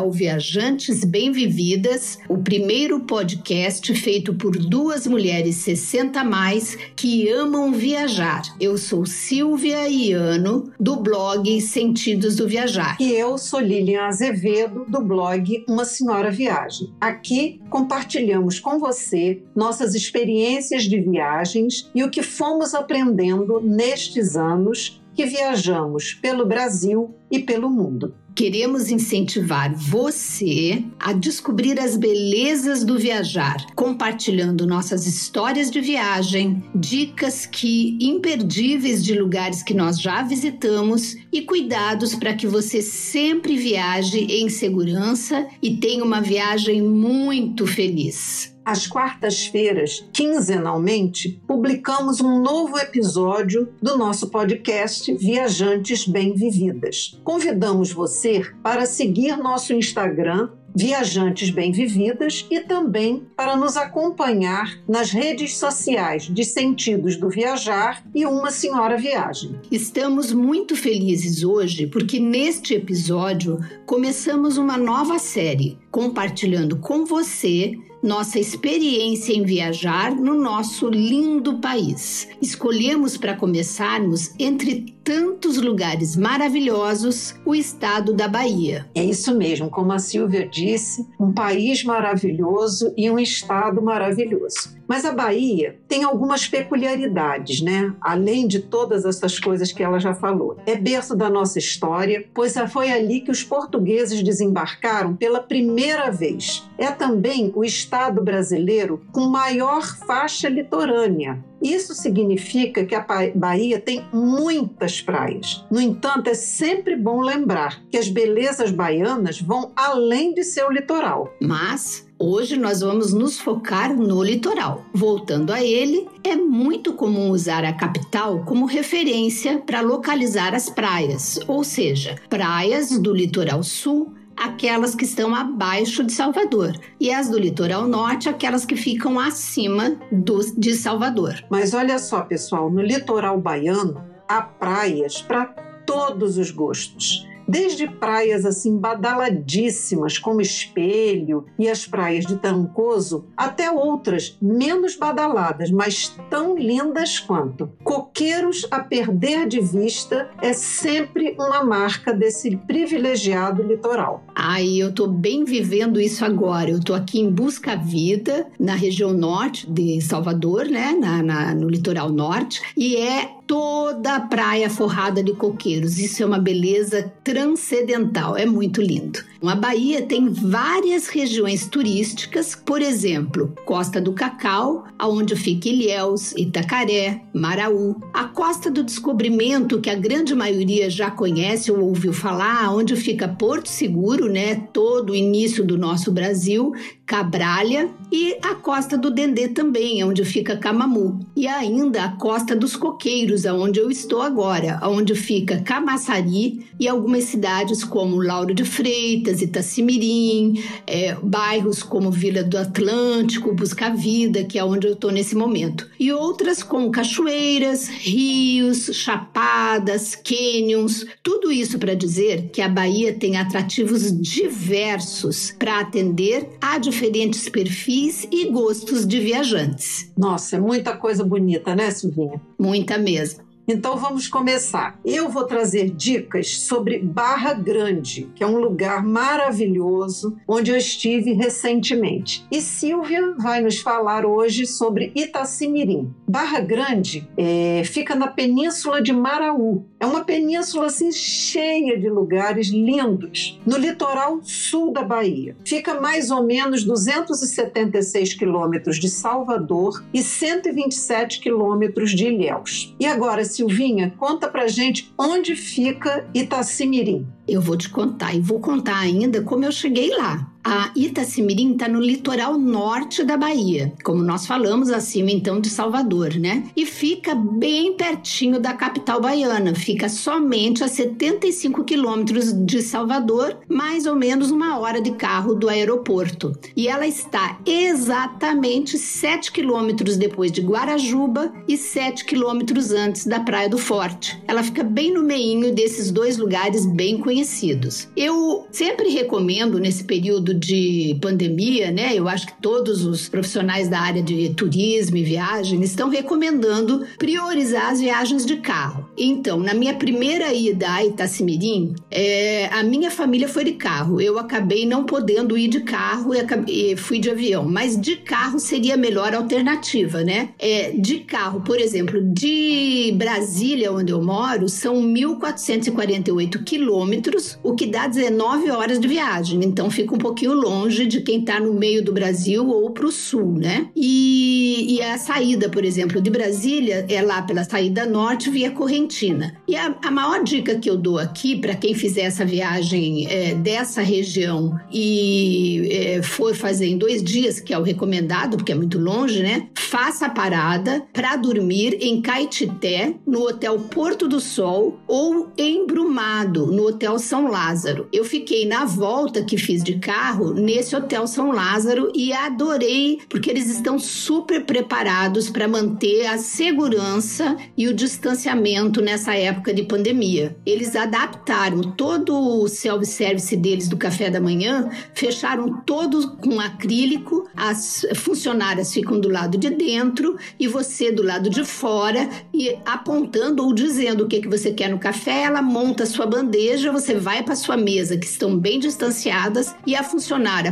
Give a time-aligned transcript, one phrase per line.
[0.00, 7.70] ao Viajantes Bem-Vividas, o primeiro podcast feito por duas mulheres 60 a mais que amam
[7.70, 8.40] viajar.
[8.58, 12.96] Eu sou Silvia Iano, do blog Sentidos do Viajar.
[12.98, 16.94] E eu sou Lilian Azevedo, do blog Uma Senhora Viagem.
[16.98, 24.98] Aqui compartilhamos com você nossas experiências de viagens e o que fomos aprendendo nestes anos
[25.14, 28.14] que viajamos pelo Brasil e pelo mundo.
[28.34, 37.44] Queremos incentivar você a descobrir as belezas do viajar, compartilhando nossas histórias de viagem, dicas
[37.44, 44.20] que imperdíveis de lugares que nós já visitamos e cuidados para que você sempre viaje
[44.20, 48.54] em segurança e tenha uma viagem muito feliz.
[48.70, 57.20] Às quartas-feiras, quinzenalmente, publicamos um novo episódio do nosso podcast Viajantes Bem-Vividas.
[57.24, 65.56] Convidamos você para seguir nosso Instagram Viajantes Bem-Vividas e também para nos acompanhar nas redes
[65.56, 69.58] sociais de Sentidos do Viajar e Uma Senhora Viagem.
[69.68, 78.38] Estamos muito felizes hoje porque neste episódio começamos uma nova série compartilhando com você nossa
[78.38, 82.28] experiência em viajar no nosso lindo país.
[82.40, 88.86] Escolhemos para começarmos, entre tantos lugares maravilhosos, o estado da Bahia.
[88.94, 94.78] É isso mesmo, como a Silvia disse, um país maravilhoso e um estado maravilhoso.
[94.86, 97.94] Mas a Bahia tem algumas peculiaridades, né?
[98.00, 100.56] Além de todas essas coisas que ela já falou.
[100.66, 106.68] É berço da nossa história, pois foi ali que os portugueses desembarcaram pela primeira vez.
[106.76, 114.04] É também o estado brasileiro com maior faixa litorânea, isso significa que a Bahia tem
[114.12, 115.64] muitas praias.
[115.70, 121.32] No entanto, é sempre bom lembrar que as belezas baianas vão além de seu litoral.
[121.40, 124.84] Mas Hoje nós vamos nos focar no litoral.
[124.92, 131.40] Voltando a ele, é muito comum usar a capital como referência para localizar as praias,
[131.48, 137.38] ou seja, praias do litoral sul aquelas que estão abaixo de Salvador, e as do
[137.38, 141.44] litoral norte, aquelas que ficam acima do, de Salvador.
[141.50, 145.44] Mas olha só, pessoal, no litoral baiano há praias para
[145.84, 153.70] todos os gostos desde praias assim badaladíssimas como Espelho e as praias de Trancoso, até
[153.70, 157.70] outras menos badaladas, mas tão lindas quanto.
[157.82, 164.22] Coqueiros a perder de vista é sempre uma marca desse privilegiado litoral.
[164.34, 166.70] Ai, eu tô bem vivendo isso agora.
[166.70, 171.68] Eu tô aqui em Busca Vida, na região norte de Salvador, né, na, na no
[171.68, 175.98] litoral norte, e é toda a praia forrada de coqueiros.
[175.98, 179.20] Isso é uma beleza transcendental, é muito lindo.
[179.42, 187.22] A Bahia tem várias regiões turísticas, por exemplo, Costa do Cacau, aonde fica Ilhéus, Itacaré,
[187.32, 192.94] Maraú, a Costa do Descobrimento, que a grande maioria já conhece ou ouviu falar, onde
[192.94, 196.74] fica Porto Seguro, né, todo o início do nosso Brasil,
[197.10, 202.76] Cabralha e a Costa do Dendê também, onde fica Camamu, e ainda a Costa dos
[202.76, 209.42] Coqueiros aonde eu estou agora, onde fica Camaçari e algumas cidades como Lauro de Freitas,
[209.42, 215.34] Itacimirim, é, bairros como Vila do Atlântico, Busca Vida, que é onde eu estou nesse
[215.34, 223.12] momento, e outras como cachoeiras, rios, chapadas, cânions, tudo isso para dizer que a Bahia
[223.12, 230.12] tem atrativos diversos para atender a diferentes perfis e gostos de viajantes.
[230.18, 232.38] Nossa, é muita coisa bonita, né, Silvinha?
[232.58, 233.42] Muita mesmo.
[233.66, 234.98] Então vamos começar.
[235.04, 241.32] Eu vou trazer dicas sobre Barra Grande, que é um lugar maravilhoso onde eu estive
[241.32, 242.46] recentemente.
[242.50, 246.12] E Silvia vai nos falar hoje sobre Itacimirim.
[246.28, 249.84] Barra Grande é, fica na península de Maraú.
[249.98, 255.56] É uma península assim cheia de lugares lindos no litoral sul da Bahia.
[255.64, 262.94] Fica mais ou menos 276 quilômetros de Salvador e 127 quilômetros de Ilhéus.
[262.98, 267.26] E agora, Silvinha, conta pra gente onde fica Itacimirim.
[267.46, 270.49] Eu vou te contar e vou contar ainda como eu cheguei lá.
[270.62, 276.34] A Itacimirim está no litoral norte da Bahia, como nós falamos acima então de Salvador,
[276.34, 276.64] né?
[276.76, 284.04] E fica bem pertinho da capital baiana, fica somente a 75 quilômetros de Salvador, mais
[284.04, 286.52] ou menos uma hora de carro do aeroporto.
[286.76, 293.68] E ela está exatamente 7 quilômetros depois de Guarajuba e 7 quilômetros antes da Praia
[293.68, 294.38] do Forte.
[294.46, 298.08] Ela fica bem no meinho desses dois lugares bem conhecidos.
[298.14, 302.12] Eu sempre recomendo nesse período de pandemia, né?
[302.14, 307.90] Eu acho que todos os profissionais da área de turismo e viagem estão recomendando priorizar
[307.90, 309.08] as viagens de carro.
[309.16, 314.20] Então, na minha primeira ida a Itacimirim, é, a minha família foi de carro.
[314.20, 317.64] Eu acabei não podendo ir de carro e, acabei, fui de avião.
[317.64, 320.50] Mas de carro seria a melhor alternativa, né?
[320.58, 327.86] É, de carro, por exemplo, de Brasília, onde eu moro, são 1.448 quilômetros, o que
[327.86, 329.60] dá 19 horas de viagem.
[329.64, 333.12] Então fica um pouquinho longe de quem está no meio do Brasil ou para o
[333.12, 333.88] sul, né?
[333.94, 339.56] E, e, a saída, por exemplo, de Brasília é lá pela saída norte via Correntina.
[339.66, 343.54] E a, a maior dica que eu dou aqui para quem fizer essa viagem é,
[343.54, 348.74] dessa região e é, for fazer em dois dias, que é o recomendado, porque é
[348.74, 349.68] muito longe, né?
[349.76, 356.66] Faça a parada para dormir em Caetité, no Hotel Porto do Sol ou em Brumado,
[356.66, 358.08] no Hotel São Lázaro.
[358.12, 359.98] Eu fiquei na volta que fiz de
[360.30, 366.38] carro nesse Hotel São Lázaro e adorei, porque eles estão super preparados para manter a
[366.38, 370.56] segurança e o distanciamento nessa época de pandemia.
[370.64, 378.06] Eles adaptaram todo o self-service deles do café da manhã, fecharam todo com acrílico, as
[378.14, 383.72] funcionárias ficam do lado de dentro e você do lado de fora e apontando ou
[383.72, 387.42] dizendo o que, que você quer no café, ela monta a sua bandeja, você vai
[387.42, 390.04] para sua mesa, que estão bem distanciadas, e a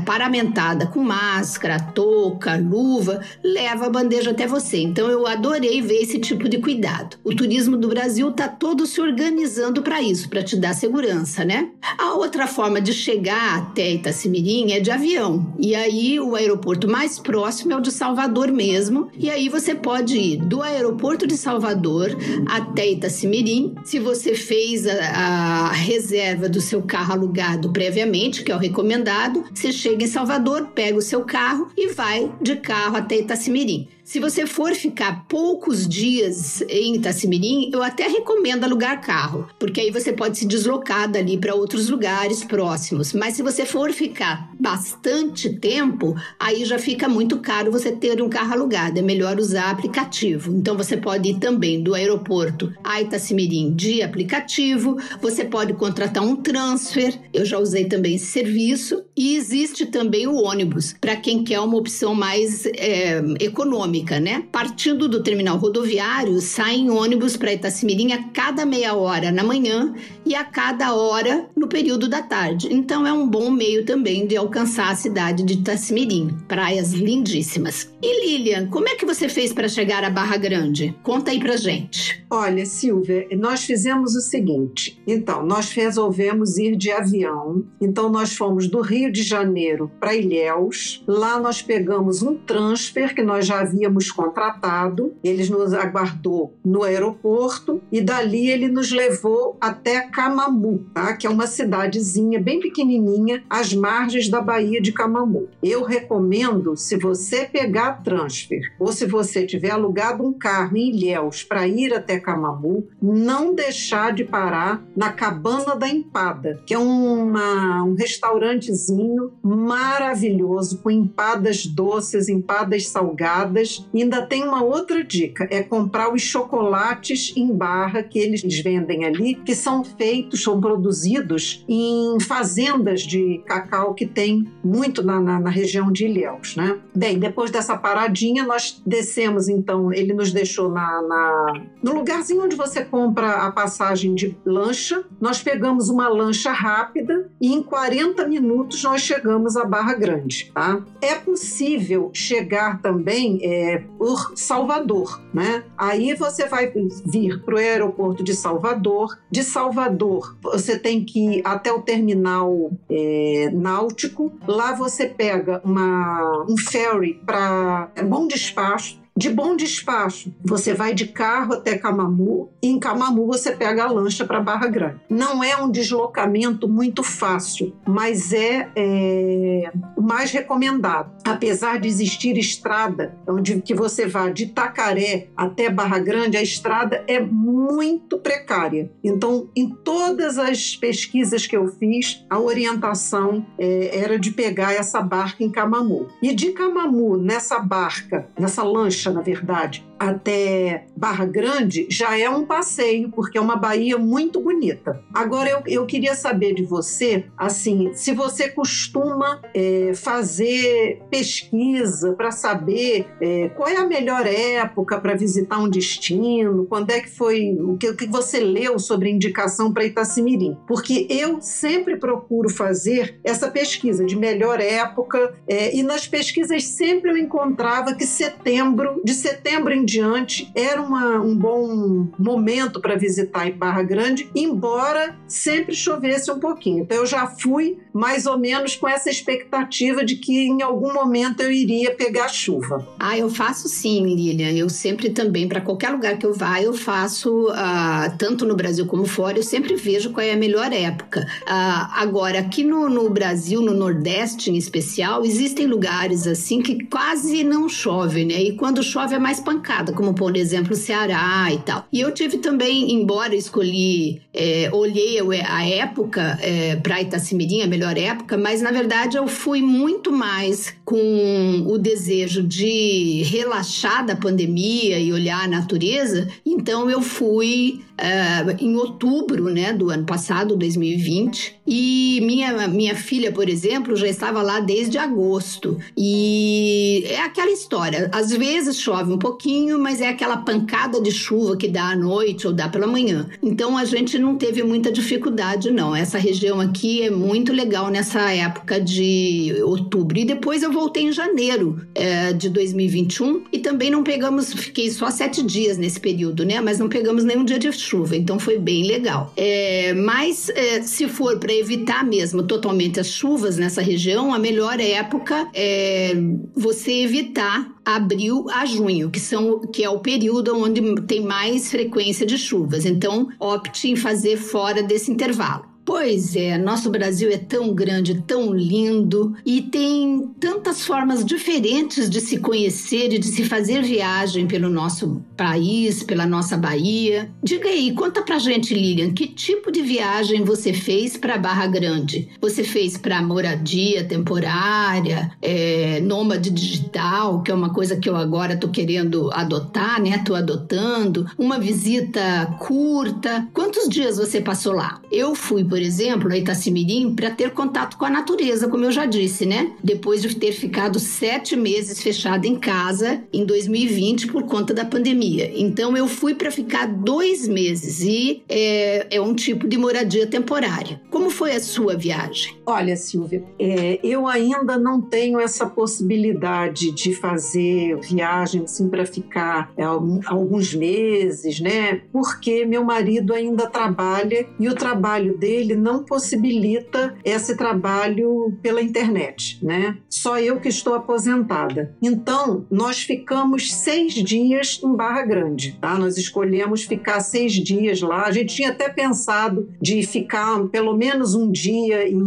[0.04, 4.78] paramentada com máscara, touca, luva, leva a bandeja até você.
[4.78, 7.16] Então eu adorei ver esse tipo de cuidado.
[7.24, 11.70] O turismo do Brasil está todo se organizando para isso, para te dar segurança, né?
[11.98, 15.54] A outra forma de chegar até Itacimirim é de avião.
[15.58, 19.10] E aí o aeroporto mais próximo é o de Salvador mesmo.
[19.16, 22.16] E aí você pode ir do aeroporto de Salvador
[22.46, 23.74] até Itacimirim.
[23.84, 29.37] Se você fez a, a reserva do seu carro alugado previamente, que é o recomendado,
[29.52, 33.88] você chega em Salvador, pega o seu carro e vai de carro até Itacimirim.
[34.08, 39.90] Se você for ficar poucos dias em Itacimirim, eu até recomendo alugar carro, porque aí
[39.90, 43.12] você pode se deslocar dali para outros lugares próximos.
[43.12, 48.30] Mas se você for ficar bastante tempo, aí já fica muito caro você ter um
[48.30, 48.98] carro alugado.
[48.98, 50.56] É melhor usar aplicativo.
[50.56, 56.34] Então você pode ir também do aeroporto a Itacimirim de aplicativo, você pode contratar um
[56.34, 57.12] transfer.
[57.30, 59.04] Eu já usei também esse serviço.
[59.14, 64.44] E existe também o ônibus, para quem quer uma opção mais é, econômica né?
[64.52, 70.34] Partindo do terminal rodoviário, saem ônibus para Itacimirim a cada meia hora na manhã e
[70.34, 72.68] a cada hora no período da tarde.
[72.70, 76.36] Então é um bom meio também de alcançar a cidade de Itacimirim.
[76.46, 77.92] Praias lindíssimas.
[78.02, 80.94] E Lilian, como é que você fez para chegar à Barra Grande?
[81.02, 82.24] Conta aí pra gente.
[82.30, 85.00] Olha, Silvia, nós fizemos o seguinte.
[85.06, 87.64] Então, nós resolvemos ir de avião.
[87.80, 91.02] Então, nós fomos do Rio de Janeiro para Ilhéus.
[91.06, 95.14] Lá nós pegamos um transfer que nós já havíamos havíamos contratado.
[95.24, 101.16] Ele nos aguardou no aeroporto e dali ele nos levou até Camamu, tá?
[101.16, 105.48] que é uma cidadezinha bem pequenininha às margens da Baía de Camamu.
[105.62, 111.42] Eu recomendo, se você pegar transfer ou se você tiver alugado um carro em Ilhéus
[111.42, 117.82] para ir até Camamu, não deixar de parar na Cabana da Empada, que é uma,
[117.82, 125.62] um restaurantezinho maravilhoso com empadas doces, empadas salgadas e ainda tem uma outra dica: é
[125.62, 132.18] comprar os chocolates em barra que eles vendem ali, que são feitos, são produzidos em
[132.20, 136.78] fazendas de cacau que tem muito na, na, na região de Ilhéus, né?
[136.94, 142.56] Bem, depois dessa paradinha, nós descemos, então, ele nos deixou na, na, no lugarzinho onde
[142.56, 145.04] você compra a passagem de lancha.
[145.20, 150.82] Nós pegamos uma lancha rápida e em 40 minutos nós chegamos à Barra Grande, tá?
[151.00, 153.38] É possível chegar também.
[153.42, 155.64] É, é, por Salvador, né?
[155.76, 156.72] Aí você vai
[157.04, 159.18] vir para o aeroporto de Salvador.
[159.30, 164.32] De Salvador, você tem que ir até o terminal é, náutico.
[164.46, 171.08] Lá você pega uma, um ferry para Bom Despacho de bom despacho, você vai de
[171.08, 175.00] carro até Camamu e em Camamu você pega a lancha para Barra Grande.
[175.10, 181.10] Não é um deslocamento muito fácil, mas é, é o mais recomendado.
[181.26, 187.02] Apesar de existir estrada, onde que você vá de Tacaré até Barra Grande, a estrada
[187.08, 188.88] é muito precária.
[189.02, 195.02] Então, em todas as pesquisas que eu fiz, a orientação é, era de pegar essa
[195.02, 196.06] barca em Camamu.
[196.22, 202.44] E de Camamu, nessa barca, nessa lancha, na verdade, até Barra Grande já é um
[202.44, 205.02] passeio, porque é uma baía muito bonita.
[205.12, 212.30] Agora eu, eu queria saber de você, assim, se você costuma é, fazer pesquisa para
[212.30, 217.56] saber é, qual é a melhor época para visitar um destino, quando é que foi,
[217.60, 220.56] o que, o que você leu sobre indicação para Itacimirim.
[220.66, 227.10] Porque eu sempre procuro fazer essa pesquisa de melhor época é, e nas pesquisas sempre
[227.10, 233.48] eu encontrava que setembro, de setembro em diante, era uma, um bom momento para visitar
[233.48, 236.82] em Barra Grande, embora sempre chovesse um pouquinho.
[236.84, 241.42] Então eu já fui mais ou menos com essa expectativa de que em algum momento
[241.42, 242.86] eu iria pegar chuva.
[242.98, 244.52] Ah, eu faço sim, Lilian.
[244.52, 248.86] Eu sempre também, para qualquer lugar que eu vá, eu faço, uh, tanto no Brasil
[248.86, 251.26] como fora, eu sempre vejo qual é a melhor época.
[251.42, 257.42] Uh, agora, aqui no, no Brasil, no Nordeste em especial, existem lugares assim que quase
[257.42, 258.40] não chove, né?
[258.40, 261.84] E quando chove é mais pancada, como por exemplo o Ceará e tal.
[261.92, 267.87] E eu tive também, embora escolhi, é, olhei a época é, para Itacimirim, a melhor
[267.96, 274.98] época, mas na verdade eu fui muito mais com o desejo de relaxar da pandemia
[274.98, 276.28] e olhar a natureza.
[276.44, 281.58] Então eu fui uh, em outubro né, do ano passado, 2020.
[281.66, 285.78] E minha, minha filha, por exemplo, já estava lá desde agosto.
[285.96, 291.56] E é aquela história: às vezes chove um pouquinho, mas é aquela pancada de chuva
[291.56, 293.28] que dá à noite ou dá pela manhã.
[293.42, 295.94] Então a gente não teve muita dificuldade, não.
[295.94, 300.18] Essa região aqui é muito legal nessa época de outubro.
[300.18, 305.10] E depois eu voltei em janeiro é, de 2021 e também não pegamos, fiquei só
[305.10, 306.60] sete dias nesse período, né?
[306.60, 309.32] Mas não pegamos nenhum dia de chuva, então foi bem legal.
[309.36, 314.80] É, mas é, se for para evitar mesmo totalmente as chuvas nessa região, a melhor
[314.80, 316.12] época é
[316.54, 322.26] você evitar abril a junho, que são que é o período onde tem mais frequência
[322.26, 322.84] de chuvas.
[322.84, 325.67] Então, opte em fazer fora desse intervalo.
[325.88, 332.20] Pois é, nosso Brasil é tão grande, tão lindo e tem tantas formas diferentes de
[332.20, 337.30] se conhecer e de se fazer viagem pelo nosso país, pela nossa Bahia.
[337.42, 342.28] Diga aí, conta pra gente, Lilian, que tipo de viagem você fez para Barra Grande?
[342.38, 348.58] Você fez para moradia temporária, é, nômade digital, que é uma coisa que eu agora
[348.58, 350.18] tô querendo adotar, né?
[350.18, 351.26] Tô adotando.
[351.38, 353.48] Uma visita curta.
[353.54, 355.00] Quantos dias você passou lá?
[355.10, 358.90] Eu fui, por por exemplo, a Itacimirim, para ter contato com a natureza, como eu
[358.90, 359.74] já disse, né?
[359.82, 365.52] Depois de ter ficado sete meses fechada em casa em 2020 por conta da pandemia.
[365.54, 371.00] Então eu fui para ficar dois meses e é, é, um tipo de moradia temporária.
[371.12, 372.57] Como foi a sua viagem?
[372.70, 379.72] Olha, Silvia, é, eu ainda não tenho essa possibilidade de fazer viagem assim para ficar
[379.76, 382.02] é, alguns meses, né?
[382.12, 388.80] Porque meu marido ainda trabalha e o trabalho dele ele não possibilita esse trabalho pela
[388.80, 389.98] internet, né?
[390.08, 391.94] Só eu que estou aposentada.
[392.02, 395.98] Então, nós ficamos seis dias em Barra Grande, tá?
[395.98, 398.22] Nós escolhemos ficar seis dias lá.
[398.22, 402.22] A gente tinha até pensado de ficar pelo menos um dia em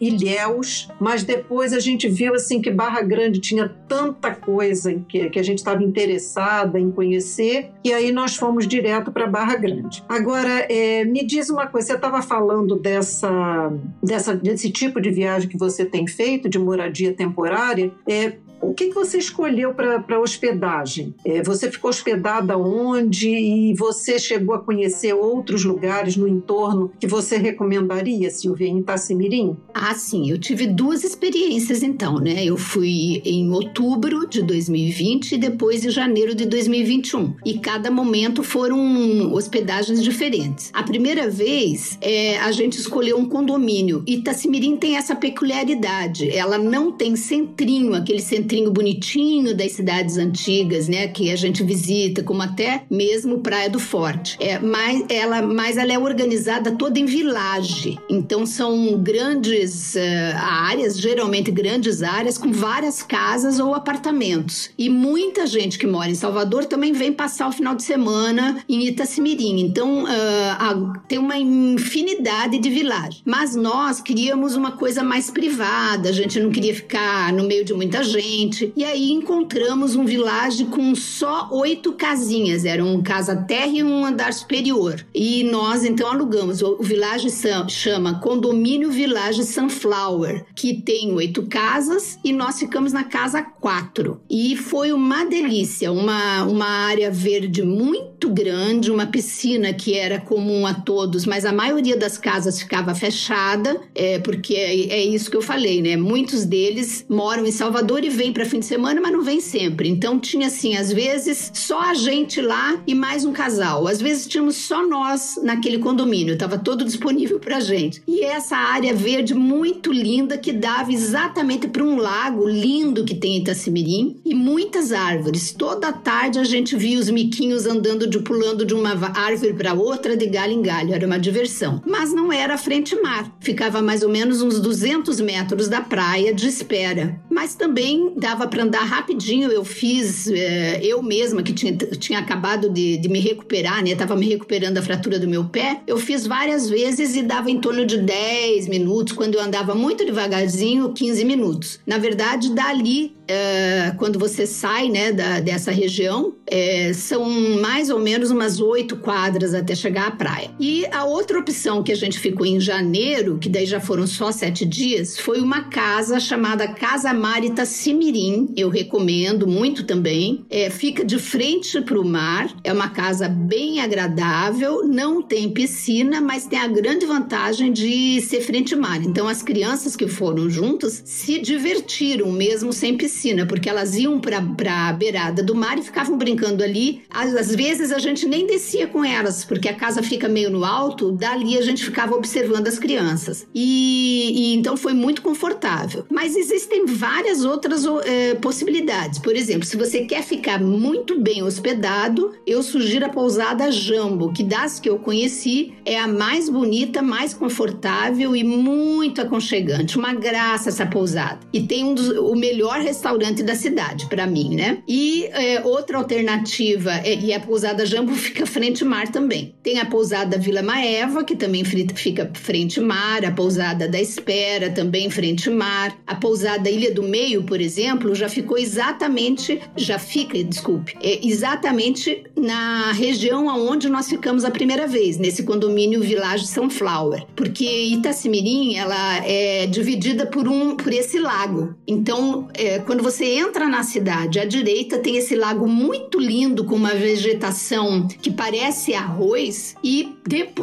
[0.00, 5.38] Ilhéus, mas depois a gente viu assim que Barra Grande tinha tanta coisa que, que
[5.38, 10.02] a gente estava interessada em conhecer, e aí nós fomos direto para Barra Grande.
[10.08, 15.48] Agora, é, me diz uma coisa, você estava falando dessa, dessa, desse tipo de viagem
[15.48, 21.14] que você tem feito, de moradia temporária, é, o que, que você escolheu para hospedagem?
[21.24, 27.06] É, você ficou hospedada onde e você chegou a conhecer outros lugares no entorno que
[27.06, 29.56] você recomendaria, Silvia, em Itacimirim?
[29.72, 30.30] Ah, sim.
[30.30, 32.44] Eu tive duas experiências então, né?
[32.44, 37.36] Eu fui em outubro de 2020 e depois em janeiro de 2021.
[37.44, 40.70] E cada momento foram hospedagens diferentes.
[40.72, 44.02] A primeira vez, é, a gente escolheu um condomínio.
[44.06, 46.30] Itacimirim tem essa peculiaridade.
[46.30, 51.08] Ela não tem centrinho, aquele centrinho centrinho bonitinho das cidades antigas, né?
[51.08, 54.36] Que a gente visita, como até mesmo Praia do Forte.
[54.40, 57.98] É, mas, ela, mas ela é organizada toda em vilagem.
[58.08, 59.98] Então são grandes uh,
[60.36, 64.70] áreas, geralmente grandes áreas, com várias casas ou apartamentos.
[64.78, 68.86] E muita gente que mora em Salvador também vem passar o final de semana em
[68.86, 69.60] Itacimirim.
[69.60, 73.22] Então uh, a, tem uma infinidade de vilagens.
[73.24, 77.74] Mas nós queríamos uma coisa mais privada, a gente não queria ficar no meio de
[77.74, 78.35] muita gente.
[78.76, 82.64] E aí encontramos um vilage com só oito casinhas.
[82.64, 85.04] Era um casa terra e um andar superior.
[85.14, 86.60] E nós então alugamos.
[86.60, 87.28] O, o vilage
[87.68, 94.20] chama Condomínio Village Sunflower, que tem oito casas e nós ficamos na casa quatro.
[94.28, 100.66] E foi uma delícia, uma, uma área verde muito grande, uma piscina que era comum
[100.66, 105.36] a todos, mas a maioria das casas ficava fechada, é, porque é, é isso que
[105.36, 105.96] eu falei, né?
[105.96, 109.88] Muitos deles moram em Salvador e vêm para fim de semana, mas não vêm sempre.
[109.88, 113.86] Então tinha assim, às vezes só a gente lá e mais um casal.
[113.86, 118.02] Às vezes tínhamos só nós naquele condomínio, estava todo disponível para gente.
[118.06, 123.36] E essa área verde muito linda que dava exatamente para um lago lindo que tem
[123.36, 125.52] em Itacimirim e muitas árvores.
[125.52, 130.16] Toda tarde a gente via os miquinhos andando de pulando de uma árvore para outra
[130.16, 130.94] de galho em galho.
[130.94, 131.82] Era uma diversão.
[131.86, 133.36] Mas não era frente mar.
[133.40, 137.20] Ficava mais ou menos uns 200 metros da praia de espera.
[137.30, 139.50] Mas também dava para andar rapidinho.
[139.50, 143.94] Eu fiz, é, eu mesma que tinha, tinha acabado de, de me recuperar, né?
[143.94, 145.80] Tava me recuperando da fratura do meu pé.
[145.86, 149.12] Eu fiz várias vezes e dava em torno de 10 minutos.
[149.12, 151.80] Quando eu andava muito devagarzinho, 15 minutos.
[151.86, 157.28] Na verdade, dali é, quando você sai né, da, dessa região, é, são
[157.60, 160.50] mais ou menos umas oito quadras até chegar à praia.
[160.60, 164.30] E a outra opção que a gente ficou em janeiro, que daí já foram só
[164.30, 168.52] sete dias, foi uma casa chamada Casa Marita Simirim.
[168.56, 170.44] Eu recomendo muito também.
[170.48, 176.20] É, fica de frente para o mar, é uma casa bem agradável, não tem piscina,
[176.20, 179.02] mas tem a grande vantagem de ser frente mar.
[179.02, 184.20] Então as crianças que foram juntas se divertiram mesmo sem piscina piscina, porque elas iam
[184.20, 187.02] para a beirada do mar e ficavam brincando ali.
[187.10, 190.64] Às, às, vezes a gente nem descia com elas, porque a casa fica meio no
[190.64, 193.46] alto, dali a gente ficava observando as crianças.
[193.54, 196.04] E, e então foi muito confortável.
[196.10, 199.18] Mas existem várias outras é, possibilidades.
[199.18, 204.42] Por exemplo, se você quer ficar muito bem hospedado, eu sugiro a pousada Jambo, que
[204.42, 209.96] das que eu conheci é a mais bonita, mais confortável e muito aconchegante.
[209.96, 211.40] Uma graça essa pousada.
[211.52, 214.78] E tem um dos, o melhor restaurante restaurante da cidade, para mim, né?
[214.88, 219.54] E é, outra alternativa, é, e a pousada Jambo fica frente mar também.
[219.62, 225.08] Tem a pousada Vila Maeva, que também fica frente mar, a pousada da Espera também
[225.08, 225.96] frente mar.
[226.04, 232.24] A pousada Ilha do Meio, por exemplo, já ficou exatamente, já fica, desculpe, é exatamente
[232.36, 239.24] na região aonde nós ficamos a primeira vez, nesse condomínio Village Sunflower, porque Itacimirim, ela
[239.24, 241.74] é dividida por um por esse lago.
[241.86, 246.64] Então, é, quando quando você entra na cidade, à direita tem esse lago muito lindo
[246.64, 250.16] com uma vegetação que parece arroz e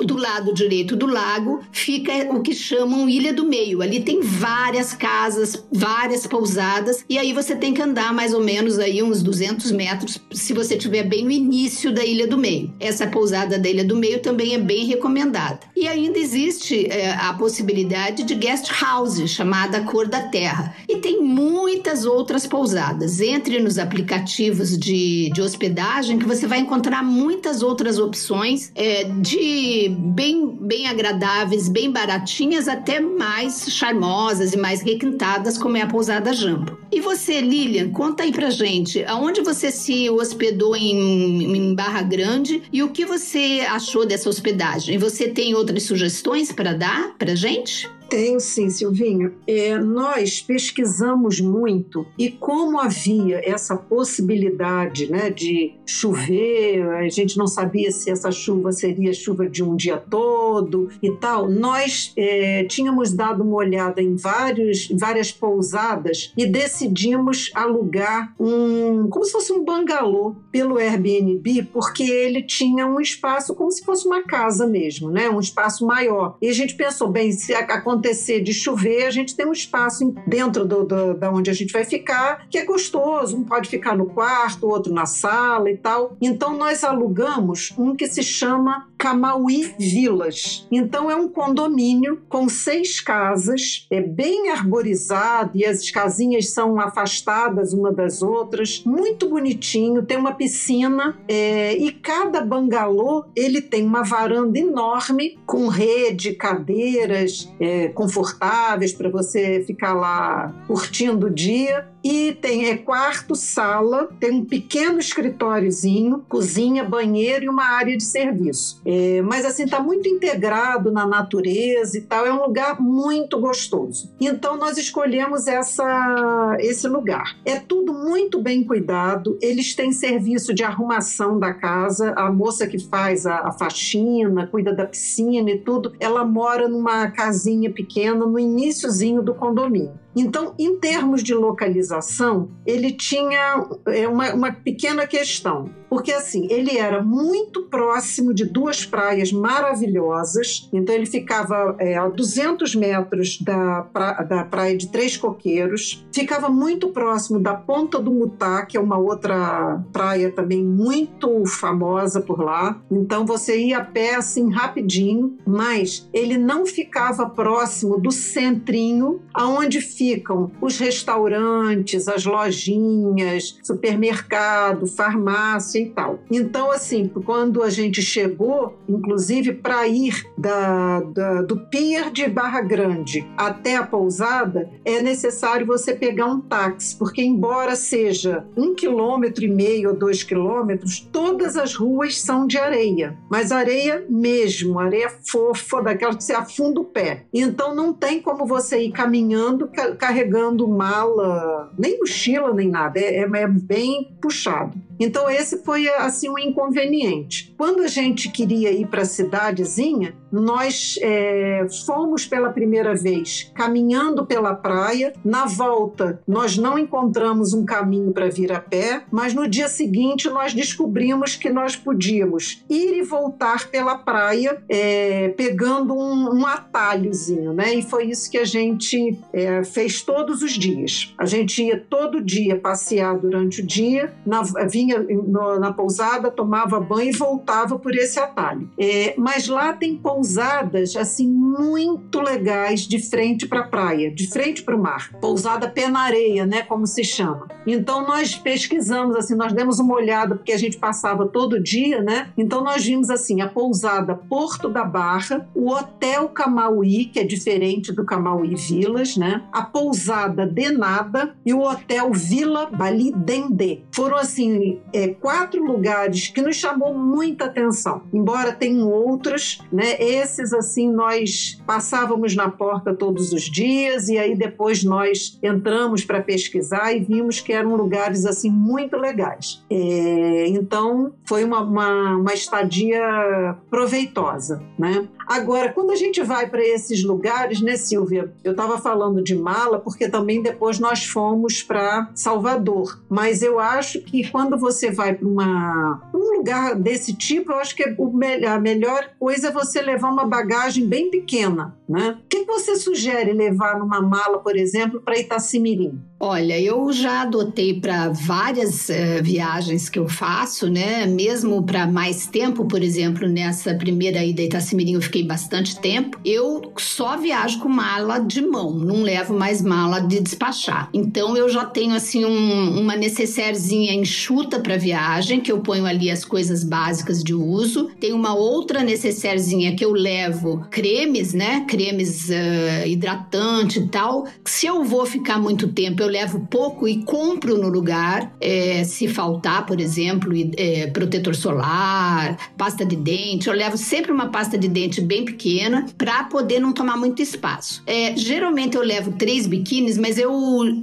[0.04, 3.84] do lado direito do lago fica o que chamam Ilha do Meio.
[3.84, 8.80] Ali tem várias casas, várias pousadas e aí você tem que andar mais ou menos
[8.80, 12.74] aí uns 200 metros se você estiver bem no início da Ilha do Meio.
[12.80, 15.60] Essa pousada da Ilha do Meio também é bem recomendada.
[15.76, 21.22] E ainda existe é, a possibilidade de guest house chamada Cor da Terra e tem
[21.22, 23.20] muitas outras outras pousadas.
[23.20, 29.90] Entre nos aplicativos de, de hospedagem que você vai encontrar muitas outras opções é, de
[29.90, 36.34] bem, bem agradáveis, bem baratinhas, até mais charmosas e mais requintadas, como é a pousada
[36.34, 36.78] Jambo.
[36.90, 42.64] E você, Lilian, conta aí pra gente, aonde você se hospedou em, em Barra Grande
[42.72, 44.98] e o que você achou dessa hospedagem?
[44.98, 47.90] Você tem outras sugestões para dar pra gente?
[48.10, 49.34] Tenho sim, Silvinho.
[49.48, 57.48] É, nós pesquisamos muito e como havia essa possibilidade né, de chover, a gente não
[57.48, 63.12] sabia se essa chuva seria chuva de um dia todo e tal, nós é, tínhamos
[63.12, 69.64] dado uma olhada em vários, várias pousadas e decidimos alugar um, como se fosse um
[69.64, 75.30] bangalô pelo Airbnb, porque ele tinha um espaço como se fosse uma casa mesmo, né,
[75.30, 76.38] um espaço maior.
[76.42, 80.14] E a gente pensou, bem, se acontecer acontecer de chover, a gente tem um espaço
[80.28, 83.38] dentro do, do, da onde a gente vai ficar, que é gostoso.
[83.38, 86.18] Um pode ficar no quarto, outro na sala e tal.
[86.22, 90.66] Então nós alugamos um que se chama Camauí Vilas.
[90.72, 97.74] Então é um condomínio com seis casas, é bem arborizado e as casinhas são afastadas
[97.74, 104.04] uma das outras, muito bonitinho, tem uma piscina é, e cada bangalô ele tem uma
[104.04, 112.34] varanda enorme com rede, cadeiras é, confortáveis para você ficar lá curtindo o dia e
[112.34, 118.82] tem é quarto, sala, tem um pequeno escritóriozinho, cozinha, banheiro e uma área de serviço.
[118.86, 118.93] É,
[119.24, 122.26] mas assim está muito integrado na natureza e tal.
[122.26, 124.14] É um lugar muito gostoso.
[124.20, 127.38] Então nós escolhemos essa esse lugar.
[127.46, 129.38] É tudo muito bem cuidado.
[129.42, 132.14] Eles têm serviço de arrumação da casa.
[132.16, 137.10] A moça que faz a, a faxina, cuida da piscina e tudo, ela mora numa
[137.12, 140.04] casinha pequena no iníciozinho do condomínio.
[140.16, 146.76] Então, em termos de localização, ele tinha é, uma, uma pequena questão, porque assim, ele
[146.76, 153.84] era muito próximo de duas praias maravilhosas, então ele ficava é, a 200 metros da,
[153.94, 158.80] pra, da praia de Três Coqueiros, ficava muito próximo da Ponta do Mutá, que é
[158.80, 165.38] uma outra praia também muito famosa por lá, então você ia a pé assim rapidinho,
[165.46, 174.88] mas ele não ficava próximo do centrinho, aonde fica ficam os restaurantes, as lojinhas, supermercado,
[174.88, 176.20] farmácia e tal.
[176.32, 182.62] Então, assim, quando a gente chegou, inclusive para ir da, da, do pier de Barra
[182.62, 189.44] Grande até a pousada, é necessário você pegar um táxi, porque embora seja um quilômetro
[189.44, 195.10] e meio ou dois quilômetros, todas as ruas são de areia, mas areia mesmo, areia
[195.10, 197.26] fofa, daquela que você afunda o pé.
[197.34, 203.22] Então não tem como você ir caminhando carregando mala, nem mochila, nem nada, é, é,
[203.22, 204.78] é bem puxado.
[205.00, 207.54] Então esse foi assim um inconveniente.
[207.58, 214.26] Quando a gente queria ir para a cidadezinha, nós é, fomos pela primeira vez caminhando
[214.26, 215.14] pela praia.
[215.24, 220.28] Na volta, nós não encontramos um caminho para vir a pé, mas no dia seguinte
[220.30, 227.54] nós descobrimos que nós podíamos ir e voltar pela praia é, pegando um, um, atalhozinho,
[227.54, 227.76] né?
[227.76, 231.14] E foi isso que a gente é, fez todos os dias.
[231.18, 236.80] A gente ia todo dia passear durante o dia, na, vinha no, na pousada, tomava
[236.80, 238.70] banho e voltava por esse atalho.
[238.80, 244.64] É, mas lá tem pousadas assim muito legais de frente para a praia, de frente
[244.64, 245.12] para o mar.
[245.20, 247.50] Pousada pé na areia, né, como se chama.
[247.68, 252.30] Então nós pesquisamos assim, nós demos uma olhada porque a gente passava todo dia, né?
[252.38, 257.92] Então nós vimos assim a pousada Porto da Barra, o Hotel Camauí, que é diferente
[257.92, 259.44] do Camauí Vilas, né?
[259.52, 263.82] A pousada Denada e o Hotel Vila Bali Dendê.
[263.92, 268.04] Foram assim é, quatro lugares que nos chamou muita atenção.
[268.14, 269.96] Embora tenham outros, né?
[270.14, 276.22] Esses assim nós passávamos na porta todos os dias e aí depois nós entramos para
[276.22, 279.64] pesquisar e vimos que eram lugares assim muito legais.
[279.70, 285.08] É, então foi uma, uma, uma estadia proveitosa, né?
[285.28, 288.32] Agora, quando a gente vai para esses lugares, né, Silvia?
[288.44, 293.00] Eu estava falando de mala porque também depois nós fomos para Salvador.
[293.10, 297.84] Mas eu acho que quando você vai para um lugar desse tipo, eu acho que
[297.84, 302.18] é a melhor coisa é você levar uma bagagem bem pequena, né?
[302.24, 306.00] O que você sugere levar numa mala, por exemplo, para Itacimirim?
[306.26, 311.06] Olha, eu já adotei para várias uh, viagens que eu faço, né?
[311.06, 316.18] Mesmo para mais tempo, por exemplo, nessa primeira ida a Itacimirim eu fiquei bastante tempo.
[316.24, 320.88] Eu só viajo com mala de mão, não levo mais mala de despachar.
[320.94, 326.10] Então eu já tenho assim um, uma necessairezinha enxuta para viagem, que eu ponho ali
[326.10, 327.90] as coisas básicas de uso.
[328.00, 331.66] Tem uma outra necessairezinha que eu levo cremes, né?
[331.68, 334.26] Cremes uh, hidratante e tal.
[334.46, 338.32] Se eu vou ficar muito tempo, eu levo pouco e compro no lugar.
[338.40, 344.30] É, se faltar, por exemplo, é, protetor solar, pasta de dente, eu levo sempre uma
[344.30, 347.82] pasta de dente bem pequena para poder não tomar muito espaço.
[347.88, 350.32] É, geralmente eu levo três biquínis, mas eu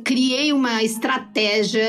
[0.04, 1.84] criei uma estratégia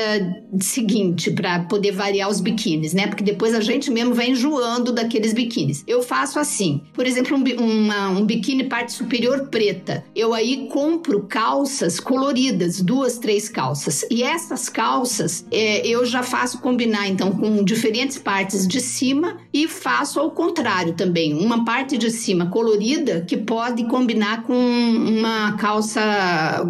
[0.60, 3.06] seguinte para poder variar os biquínis, né?
[3.06, 5.82] Porque depois a gente mesmo vai enjoando daqueles biquínis.
[5.86, 10.04] Eu faço assim, por exemplo, um, uma, um biquíni parte superior preta.
[10.14, 14.04] Eu aí compro calças coloridas, duas, três calças.
[14.10, 19.66] E essas calças é, eu já faço combinar então com diferentes partes de cima e
[19.68, 21.32] faço ao contrário também.
[21.32, 26.00] Uma parte de cima colorida que pode combinar com uma calça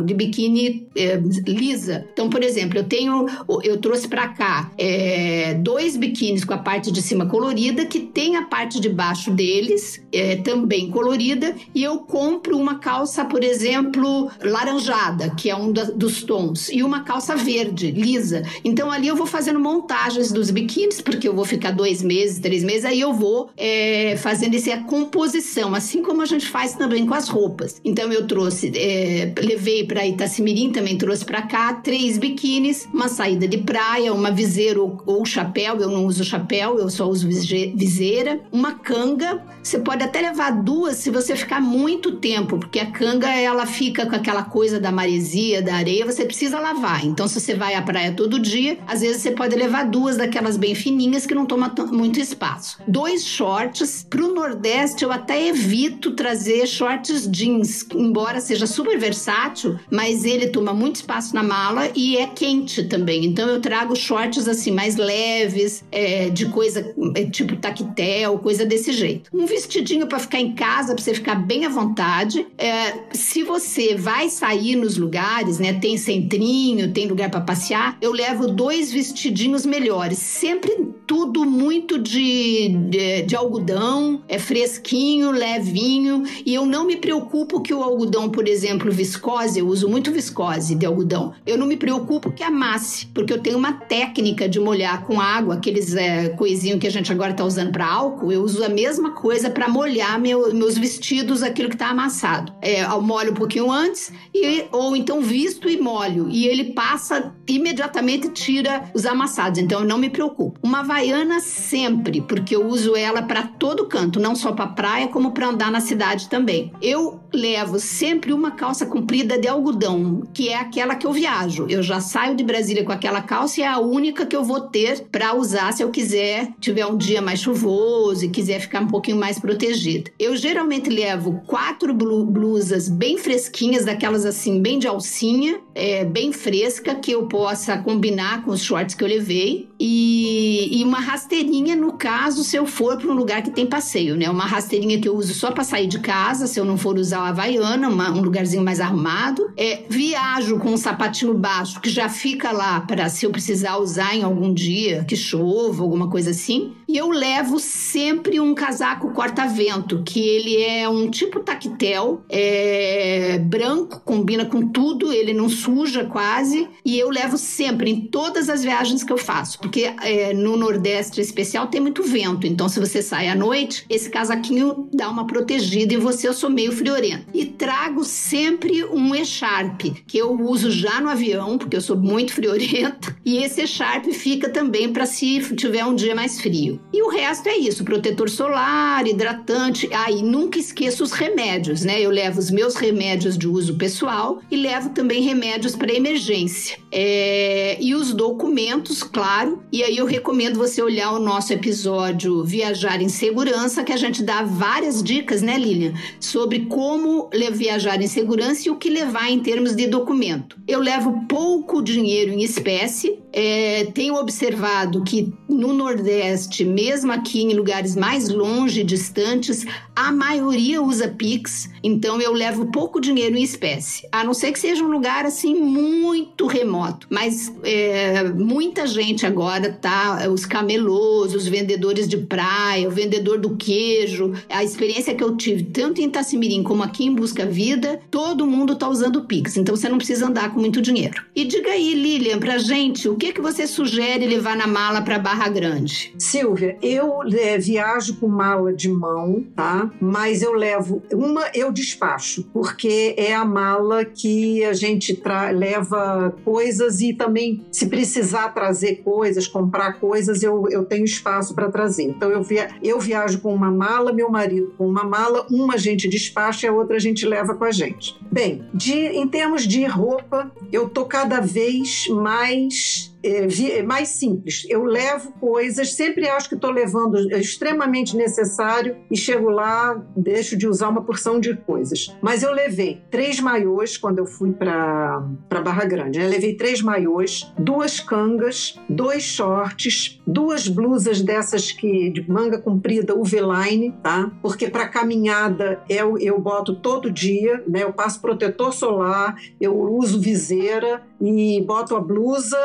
[0.05, 2.07] de biquíni é, lisa.
[2.13, 3.27] Então, por exemplo, eu tenho,
[3.65, 8.37] eu trouxe para cá é, dois biquínis com a parte de cima colorida que tem
[8.37, 14.31] a parte de baixo deles é, também colorida e eu compro uma calça, por exemplo,
[14.43, 16.42] laranjada, que é um dos tons,
[16.73, 18.43] e uma calça verde, lisa.
[18.65, 22.63] Então ali eu vou fazendo montagens dos biquínis, porque eu vou ficar dois meses, três
[22.65, 27.15] meses, aí eu vou é, fazendo essa composição, assim como a gente faz também com
[27.15, 27.81] as roupas.
[27.85, 33.47] Então eu trouxe, é, levei para Itacimirim, também trouxe para cá três biquínis, uma saída
[33.47, 38.41] de praia, uma viseira ou, ou chapéu, eu não uso chapéu, eu só uso viseira,
[38.51, 43.29] uma canga, você pode até levar duas se você ficar muito tempo, porque a canga
[43.29, 47.05] ela fica com aquela coisa da maresia, da areia, você precisa lavar.
[47.05, 50.57] Então, se você vai à praia todo dia, às vezes você pode levar duas daquelas
[50.57, 52.79] bem fininhas que não toma muito espaço.
[52.89, 54.07] Dois shorts.
[54.09, 60.73] Pro Nordeste, eu até evito trazer shorts jeans, embora seja super versátil, mas ele toma
[60.73, 63.27] muito espaço na mala e é quente também.
[63.27, 68.93] Então, eu trago shorts assim mais leves, é, de coisa é, tipo tactel, coisa desse
[68.93, 69.31] jeito.
[69.35, 72.47] Um vestidinho para ficar em casa, para você ficar bem à vontade.
[72.57, 78.13] É, se você vai sair nos lugares, né, tem centrinho, tem lugar para passear, eu
[78.13, 80.19] levo dois vestidinhos melhores.
[80.19, 87.61] Sempre tudo muito de, de, de, algodão, é fresquinho, levinho, e eu não me preocupo
[87.61, 91.77] que o algodão, por exemplo, viscose, eu uso muito viscose de algodão, eu não me
[91.77, 96.79] preocupo que amasse, porque eu tenho uma técnica de molhar com água, aqueles é, coisinhos
[96.79, 100.19] que a gente agora está usando para álcool, eu uso a mesma coisa para molhar
[100.21, 102.53] meu, meus vestidos, aquilo que está amassado.
[102.63, 107.35] É, eu molho um pouquinho antes, e, ou então visto e molho, e ele passa
[107.49, 110.59] imediatamente tira os amassados, então eu não me preocupo.
[110.63, 115.33] Uma Havaiana sempre, porque eu uso ela para todo canto, não só para praia, como
[115.33, 116.73] para andar na cidade também.
[116.81, 121.67] Eu levo sempre uma calça comprida de algodão, que é aquela que eu viajo.
[121.69, 124.61] Eu já saio de Brasília com aquela calça e é a única que eu vou
[124.61, 128.89] ter para usar se eu quiser, tiver um dia mais chuvoso e quiser ficar um
[128.89, 130.11] pouquinho mais protegida.
[130.19, 136.95] Eu geralmente levo quatro blusas bem fresquinhas, daquelas assim, bem de alcinha, é, bem fresca,
[136.95, 139.69] que eu possa combinar com os shorts que eu levei.
[139.79, 144.17] E, e uma rasteirinha, no caso, se eu for para um lugar que tem passeio,
[144.17, 144.29] né?
[144.31, 147.21] Uma rasteirinha que eu uso só para sair de casa, se eu não for usar
[147.21, 149.53] a Havaiana, uma, um lugarzinho mais arrumado.
[149.57, 154.15] É, viajo com um sapatinho baixo que já fica lá para se eu precisar usar
[154.15, 156.73] em algum dia, que chova, alguma coisa assim.
[156.93, 164.03] E eu levo sempre um casaco corta-vento, que ele é um tipo tactel, é branco,
[164.05, 166.69] combina com tudo, ele não suja quase.
[166.85, 171.19] E eu levo sempre em todas as viagens que eu faço, porque é, no Nordeste
[171.19, 172.47] especial tem muito vento.
[172.47, 176.29] Então, se você sai à noite, esse casaquinho dá uma protegida em você.
[176.29, 177.25] Eu sou meio friorento.
[177.33, 182.35] E trago sempre um echarpe, que eu uso já no avião, porque eu sou muito
[182.35, 183.17] friorento.
[183.25, 186.82] E esse echarpe fica também para se tiver um dia mais frio.
[186.93, 189.89] E o resto é isso: protetor solar, hidratante.
[189.93, 192.01] Aí ah, nunca esqueço os remédios, né?
[192.01, 196.79] Eu levo os meus remédios de uso pessoal e levo também remédios para emergência.
[196.91, 197.79] É...
[197.81, 199.63] E os documentos, claro.
[199.73, 204.23] E aí eu recomendo você olhar o nosso episódio Viajar em Segurança, que a gente
[204.23, 209.41] dá várias dicas, né, Lilian, sobre como viajar em segurança e o que levar em
[209.41, 210.57] termos de documento.
[210.67, 217.55] Eu levo pouco dinheiro em espécie, é, tenho observado que no Nordeste, mesmo aqui em
[217.55, 224.09] lugares mais longe, distantes, a maioria usa Pix, então eu levo pouco dinheiro em espécie,
[224.11, 227.07] a não ser que seja um lugar assim muito remoto.
[227.11, 233.57] Mas é, muita gente agora tá, os camelôs, os vendedores de praia, o vendedor do
[233.57, 238.47] queijo, a experiência que eu tive tanto em Itacimirim como aqui em Busca Vida, todo
[238.47, 241.23] mundo tá usando Pix, então você não precisa andar com muito dinheiro.
[241.35, 245.19] E diga aí, Lilian, pra gente, o que que você sugere levar na mala para
[245.19, 246.15] Barra Grande?
[246.19, 249.82] Silvia, eu é, viajo com mala de mão, tá?
[250.01, 255.21] Mas eu levo uma, eu despacho, porque é a mala que a gente
[255.55, 261.71] leva coisas e também, se precisar trazer coisas, comprar coisas, eu, eu tenho espaço para
[261.71, 262.05] trazer.
[262.05, 265.79] Então eu, via, eu viajo com uma mala, meu marido com uma mala, uma a
[265.79, 268.17] gente despacha e a outra a gente leva com a gente.
[268.31, 273.47] Bem, de, em termos de roupa, eu tô cada vez mais é,
[273.79, 274.67] é, mais simples.
[274.69, 280.67] Eu levo coisas, sempre acho que estou levando extremamente necessário e chego lá, deixo de
[280.67, 282.17] usar uma porção de coisas.
[282.21, 285.21] Mas eu levei três maiôs quando eu fui para
[285.63, 286.21] Barra Grande.
[286.21, 293.17] Eu levei três maiôs, duas cangas, dois shorts, duas blusas dessas que de manga comprida,
[293.17, 294.31] UV-line, tá?
[294.43, 297.83] Porque para caminhada eu, eu boto todo dia, né?
[297.83, 302.59] Eu passo protetor solar, eu uso viseira e boto a blusa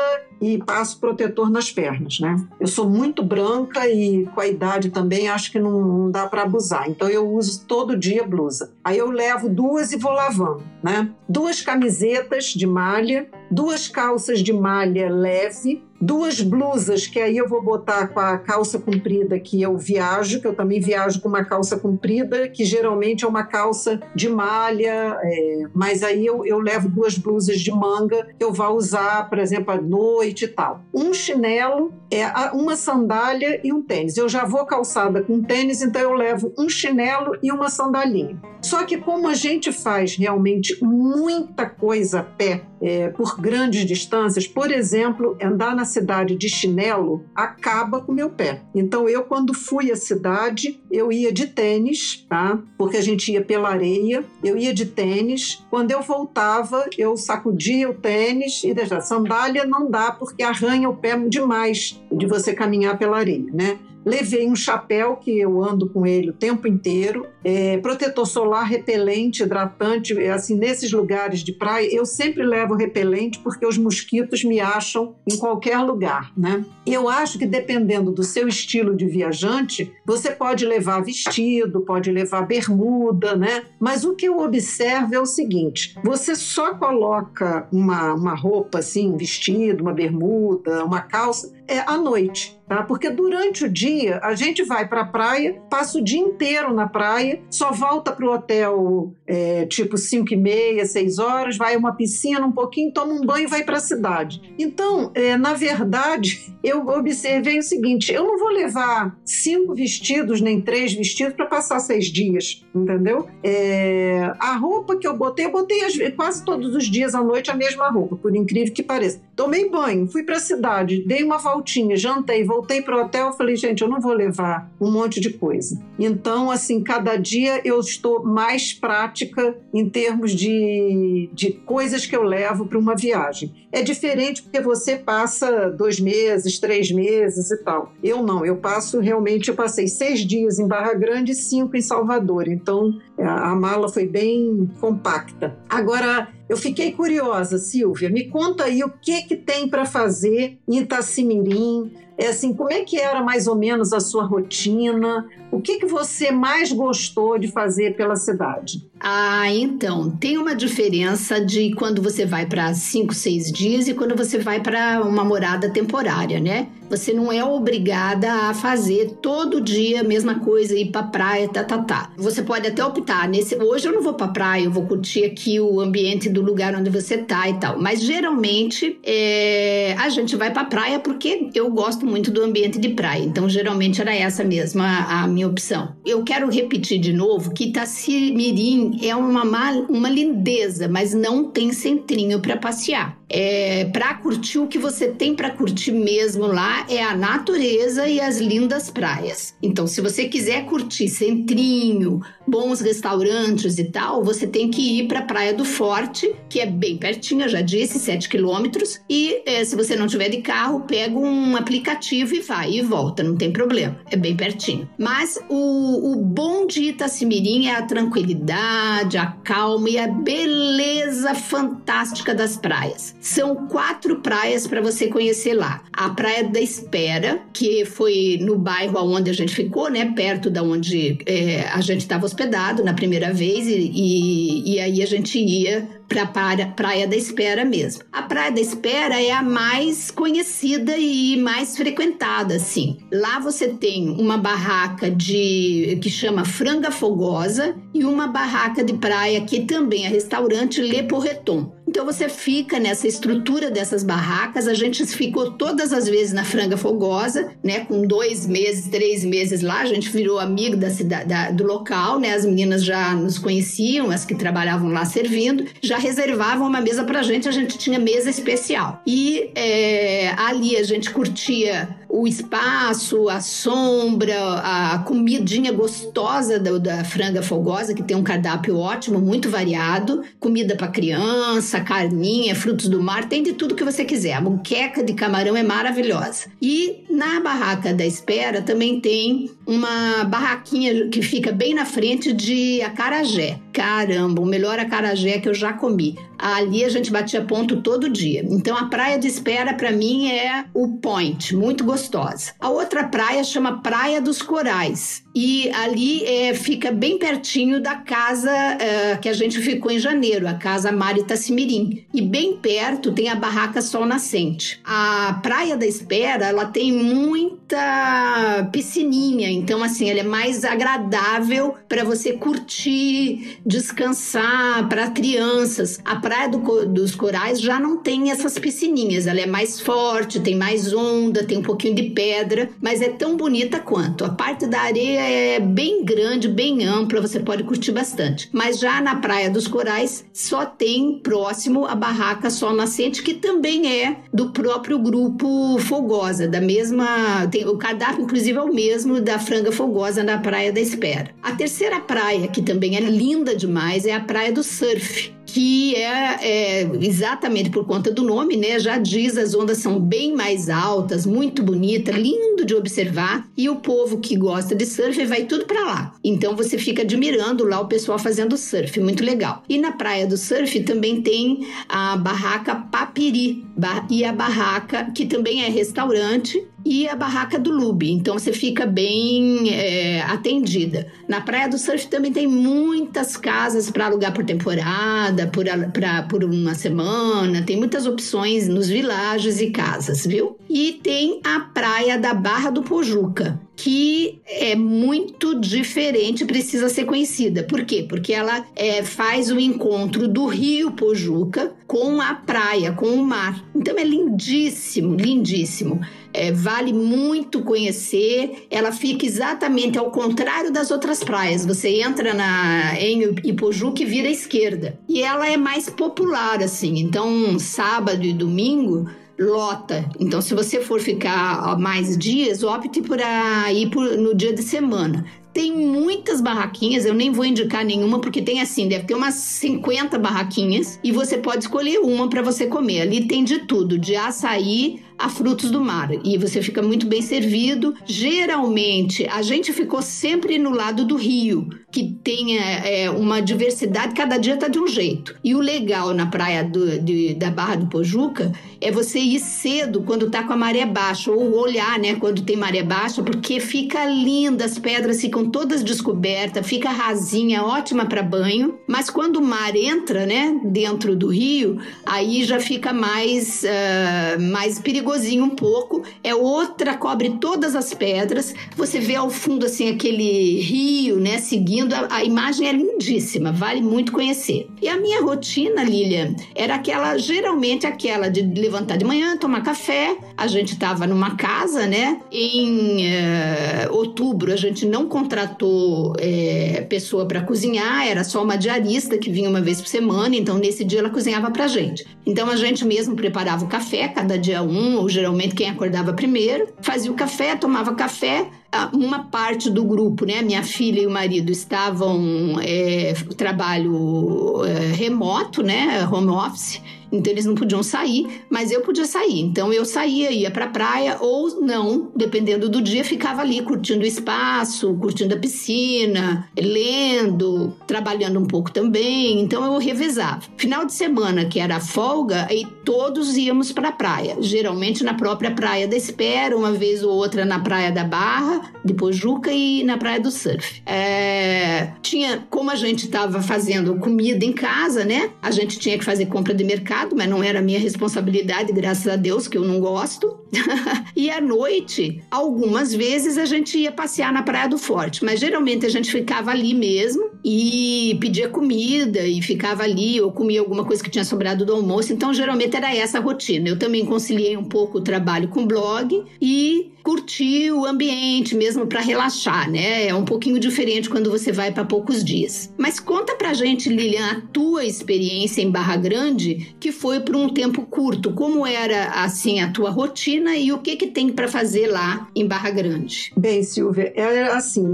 [0.56, 2.42] passo protetor nas pernas, né?
[2.58, 6.42] Eu sou muito branca e com a idade também acho que não, não dá para
[6.42, 6.88] abusar.
[6.88, 8.72] Então eu uso todo dia blusa.
[8.82, 11.10] Aí eu levo duas e vou lavando, né?
[11.28, 17.62] Duas camisetas de malha, duas calças de malha leve, duas blusas que aí eu vou
[17.62, 21.78] botar com a calça comprida que eu viajo, que eu também viajo com uma calça
[21.78, 27.18] comprida, que geralmente é uma calça de malha, é, mas aí eu, eu levo duas
[27.18, 30.82] blusas de manga que eu vou usar, por exemplo, à noite e tal.
[30.94, 34.16] Um chinelo, é uma sandália e um tênis.
[34.16, 38.40] Eu já vou calçada com tênis, então eu levo um chinelo e uma sandalinha.
[38.60, 44.46] Só que como a gente faz realmente muita coisa a pé, é, por grandes distâncias,
[44.46, 48.62] por exemplo, andar na cidade de chinelo acaba com o meu pé.
[48.74, 52.58] Então eu quando fui à cidade, eu ia de tênis, tá?
[52.76, 55.64] Porque a gente ia pela areia, eu ia de tênis.
[55.70, 59.00] Quando eu voltava, eu sacudia o tênis e deixava.
[59.00, 63.78] Sandália não dá porque arranha o pé demais de você caminhar pela areia, né?
[64.04, 69.42] Levei um chapéu que eu ando com ele o tempo inteiro, é, protetor solar, repelente,
[69.42, 70.12] hidratante.
[70.28, 75.34] Assim, nesses lugares de praia, eu sempre levo repelente porque os mosquitos me acham em
[75.38, 76.62] qualquer lugar, né?
[76.84, 82.42] Eu acho que dependendo do seu estilo de viajante, você pode levar vestido, pode levar
[82.42, 83.62] bermuda, né?
[83.80, 89.16] Mas o que eu observo é o seguinte: você só coloca uma, uma roupa assim,
[89.16, 92.82] vestido, uma bermuda, uma calça, é à noite tá?
[92.82, 96.86] Porque durante o dia a gente vai para a praia, passa o dia inteiro na
[96.86, 101.78] praia, só volta para o hotel é, tipo 5 e meia, 6 horas, vai a
[101.78, 104.54] uma piscina um pouquinho, toma um banho e vai para a cidade.
[104.58, 110.60] Então, é, na verdade, eu observei o seguinte: eu não vou levar cinco vestidos nem
[110.60, 113.28] três vestidos para passar seis dias, entendeu?
[113.42, 115.78] É, a roupa que eu botei, eu botei
[116.16, 119.20] quase todos os dias à noite a mesma roupa, por incrível que pareça.
[119.38, 123.54] Tomei banho, fui para a cidade, dei uma voltinha, jantei, voltei para o hotel, falei,
[123.54, 125.80] gente, eu não vou levar um monte de coisa.
[125.96, 132.24] Então, assim, cada dia eu estou mais prática em termos de, de coisas que eu
[132.24, 133.54] levo para uma viagem.
[133.70, 137.92] É diferente porque você passa dois meses, três meses e tal.
[138.02, 141.80] Eu não, eu passo realmente, eu passei seis dias em Barra Grande e cinco em
[141.80, 142.48] Salvador.
[142.48, 145.58] Então, a, mala foi bem compacta.
[145.68, 150.78] Agora, eu fiquei curiosa, Silvia, me conta aí o que que tem para fazer em
[150.78, 155.24] Itacimirim, é assim, como é que era mais ou menos a sua rotina?
[155.52, 158.84] O que, que você mais gostou de fazer pela cidade?
[159.00, 164.16] Ah, então, tem uma diferença de quando você vai para cinco, seis dias e quando
[164.16, 166.66] você vai para uma morada temporária, né?
[166.90, 171.62] Você não é obrigada a fazer todo dia a mesma coisa, ir para praia, tá,
[171.62, 172.10] tá, tá.
[172.16, 173.56] Você pode até optar nesse.
[173.56, 176.88] Hoje eu não vou para praia, eu vou curtir aqui o ambiente do lugar onde
[176.88, 177.78] você tá e tal.
[177.78, 179.94] Mas geralmente é...
[179.98, 183.22] a gente vai para praia porque eu gosto muito do ambiente de praia.
[183.22, 185.94] Então geralmente era essa mesma a minha opção.
[186.04, 189.42] Eu quero repetir de novo que Itacimirim é uma,
[189.88, 193.17] uma lindeza, mas não tem centrinho para passear.
[193.30, 198.20] É, para curtir o que você tem para curtir mesmo lá é a natureza e
[198.20, 199.54] as lindas praias.
[199.62, 205.20] Então, se você quiser curtir centrinho, bons restaurantes e tal, você tem que ir para
[205.20, 209.00] a Praia do Forte, que é bem pertinho, já disse, 7 quilômetros.
[209.08, 213.22] E é, se você não tiver de carro, pega um aplicativo e vai e volta,
[213.22, 214.88] não tem problema, é bem pertinho.
[214.98, 222.34] Mas o, o bom de Itacimirim é a tranquilidade, a calma e a beleza fantástica
[222.34, 223.17] das praias.
[223.20, 225.82] São quatro praias para você conhecer lá.
[225.92, 230.12] A Praia da Espera, que foi no bairro onde a gente ficou, né?
[230.14, 235.02] Perto da onde é, a gente estava hospedado na primeira vez, e, e, e aí
[235.02, 238.02] a gente ia para a Praia da Espera mesmo.
[238.10, 242.96] A Praia da Espera é a mais conhecida e mais frequentada, assim.
[243.12, 249.42] Lá você tem uma barraca de que chama Franga Fogosa e uma barraca de praia
[249.42, 251.77] que também é restaurante Le Porreton.
[251.88, 254.68] Então você fica nessa estrutura dessas barracas.
[254.68, 257.80] A gente ficou todas as vezes na Franga Fogosa, né?
[257.86, 259.80] Com dois meses, três meses lá.
[259.80, 262.34] A gente virou amigo da cidade, da, do local, né?
[262.34, 267.22] As meninas já nos conheciam, as que trabalhavam lá servindo, já reservavam uma mesa pra
[267.22, 267.48] gente.
[267.48, 269.00] A gente tinha mesa especial.
[269.06, 277.04] E é, ali a gente curtia o espaço, a sombra, a comidinha gostosa da, da
[277.04, 283.02] franga fogosa, que tem um cardápio ótimo, muito variado, comida para criança, carninha, frutos do
[283.02, 284.34] mar, tem de tudo que você quiser.
[284.34, 286.46] A muqueca de camarão é maravilhosa.
[286.62, 292.80] E na barraca da espera também tem uma barraquinha que fica bem na frente de
[292.82, 293.58] acarajé.
[293.78, 296.18] Caramba, o melhor acarajé que eu já comi.
[296.36, 298.44] Ali a gente batia ponto todo dia.
[298.50, 302.54] Então a praia de espera para mim é o point, muito gostosa.
[302.58, 308.50] A outra praia chama Praia dos Corais e ali é, fica bem pertinho da casa
[308.50, 312.04] é, que a gente ficou em janeiro, a casa Marita Simirim.
[312.12, 314.80] E bem perto tem a barraca Sol Nascente.
[314.84, 322.02] A Praia da Espera, ela tem muita piscininha, então assim, ela é mais agradável para
[322.02, 326.00] você curtir, descansar, para crianças.
[326.02, 330.56] A Praia do, dos Corais já não tem essas piscininhas, ela é mais forte, tem
[330.56, 334.24] mais onda, tem um pouquinho de pedra, mas é tão bonita quanto.
[334.24, 338.48] A parte da areia é bem grande, bem ampla, você pode curtir bastante.
[338.52, 344.02] Mas já na Praia dos Corais só tem próximo a barraca Sol Nascente, que também
[344.02, 347.46] é do próprio grupo Fogosa, da mesma.
[347.50, 351.30] Tem, o cardápio, inclusive, é o mesmo da Franga Fogosa na Praia da Espera.
[351.42, 356.82] A terceira praia, que também é linda demais, é a Praia do Surf que é,
[356.82, 358.78] é, exatamente por conta do nome, né?
[358.78, 363.76] Já diz as ondas são bem mais altas, muito bonita, lindo de observar e o
[363.76, 366.14] povo que gosta de surf vai tudo para lá.
[366.22, 369.62] Então você fica admirando lá o pessoal fazendo surf, muito legal.
[369.68, 373.64] E na praia do surf também tem a barraca Papiri
[374.10, 378.10] e a barraca que também é restaurante e a barraca do Lube.
[378.10, 381.06] Então você fica bem é, atendida.
[381.28, 386.42] Na Praia do Surf também tem muitas casas para alugar por temporada, por, pra, por
[386.42, 387.60] uma semana.
[387.60, 390.56] Tem muitas opções nos vilages e casas, viu?
[390.66, 397.64] E tem a Praia da Barra do Pojuca, que é muito diferente, precisa ser conhecida.
[397.64, 398.06] Por quê?
[398.08, 403.64] Porque ela é, faz o encontro do rio Pojuca com a praia, com o mar.
[403.74, 406.00] Então é lindíssimo, lindíssimo.
[406.32, 408.66] É, vale muito conhecer.
[408.70, 411.64] Ela fica exatamente ao contrário das outras praias.
[411.64, 414.98] Você entra na, em Ipojuca e vira à esquerda.
[415.08, 416.98] E ela é mais popular, assim.
[416.98, 419.08] Então, sábado e domingo
[419.38, 420.04] lota.
[420.18, 425.24] Então, se você for ficar mais dias, opte por ir por, no dia de semana.
[425.52, 430.18] Tem muitas barraquinhas, eu nem vou indicar nenhuma, porque tem assim, deve ter umas 50
[430.18, 433.02] barraquinhas e você pode escolher uma para você comer.
[433.02, 437.20] Ali tem de tudo, de açaí a frutos do mar e você fica muito bem
[437.20, 437.94] servido.
[438.06, 444.36] Geralmente, a gente ficou sempre no lado do rio, que tem é, uma diversidade, cada
[444.36, 445.34] dia tá de um jeito.
[445.42, 450.02] E o legal na praia do, de, da Barra do Pojuca é você ir cedo
[450.02, 454.04] quando tá com a maré baixa, ou olhar, né, quando tem maré baixa, porque fica
[454.04, 458.78] linda, as pedras ficam todas descobertas, fica rasinha, ótima para banho.
[458.86, 464.78] Mas quando o mar entra, né, dentro do rio, aí já fica mais, uh, mais
[464.78, 466.02] perigoso perigosinho um pouco.
[466.22, 468.54] É outra, cobre todas as pedras.
[468.76, 471.38] Você vê ao fundo, assim, aquele rio, né?
[471.38, 471.94] Seguindo.
[471.94, 474.68] A, a imagem é lindíssima, vale muito conhecer.
[474.80, 480.16] E a minha rotina, Lilian, era aquela, geralmente aquela de levantar de manhã, tomar café.
[480.36, 482.20] A gente estava numa casa, né?
[482.30, 489.16] Em uh, outubro, a gente não contratou uh, pessoa para cozinhar, era só uma diarista
[489.16, 490.36] que vinha uma vez por semana.
[490.36, 492.06] Então, nesse dia, ela cozinhava pra gente.
[492.26, 496.68] Então, a gente mesmo preparava o café, cada dia um ou geralmente quem acordava primeiro,
[496.80, 498.48] fazia o café, tomava café.
[498.92, 505.62] Uma parte do grupo, né, minha filha e o marido estavam é, trabalho é, remoto,
[505.62, 506.82] né, home office.
[507.10, 509.40] Então eles não podiam sair, mas eu podia sair.
[509.40, 514.02] Então eu saía, ia para a praia ou não, dependendo do dia, ficava ali curtindo
[514.02, 519.40] o espaço, curtindo a piscina, lendo, trabalhando um pouco também.
[519.40, 520.42] Então eu revezava.
[520.56, 525.50] Final de semana, que era folga, aí todos íamos para a praia, geralmente na própria
[525.50, 529.96] praia da Espera, uma vez ou outra na praia da Barra, de Pojuca e na
[529.96, 530.82] praia do Surf.
[530.84, 531.92] É...
[532.02, 535.30] Tinha, como a gente estava fazendo comida em casa, né?
[535.42, 539.16] A gente tinha que fazer compra de mercado mas não era minha responsabilidade, graças a
[539.16, 540.38] Deus, que eu não gosto.
[541.14, 545.84] e à noite, algumas vezes a gente ia passear na Praia do Forte, mas geralmente
[545.84, 551.02] a gente ficava ali mesmo e pedia comida e ficava ali ou comia alguma coisa
[551.02, 552.12] que tinha sobrado do almoço.
[552.12, 553.68] Então, geralmente era essa a rotina.
[553.68, 558.86] Eu também conciliei um pouco o trabalho com o blog e curtir o ambiente mesmo
[558.86, 560.08] para relaxar, né?
[560.08, 562.70] É um pouquinho diferente quando você vai para poucos dias.
[562.76, 567.48] Mas conta pra gente, Lilian, a tua experiência em Barra Grande, que foi por um
[567.48, 568.34] tempo curto.
[568.34, 572.46] Como era assim a tua rotina e o que que tem para fazer lá em
[572.46, 573.32] Barra Grande?
[573.34, 574.86] Bem, Silvia, era assim,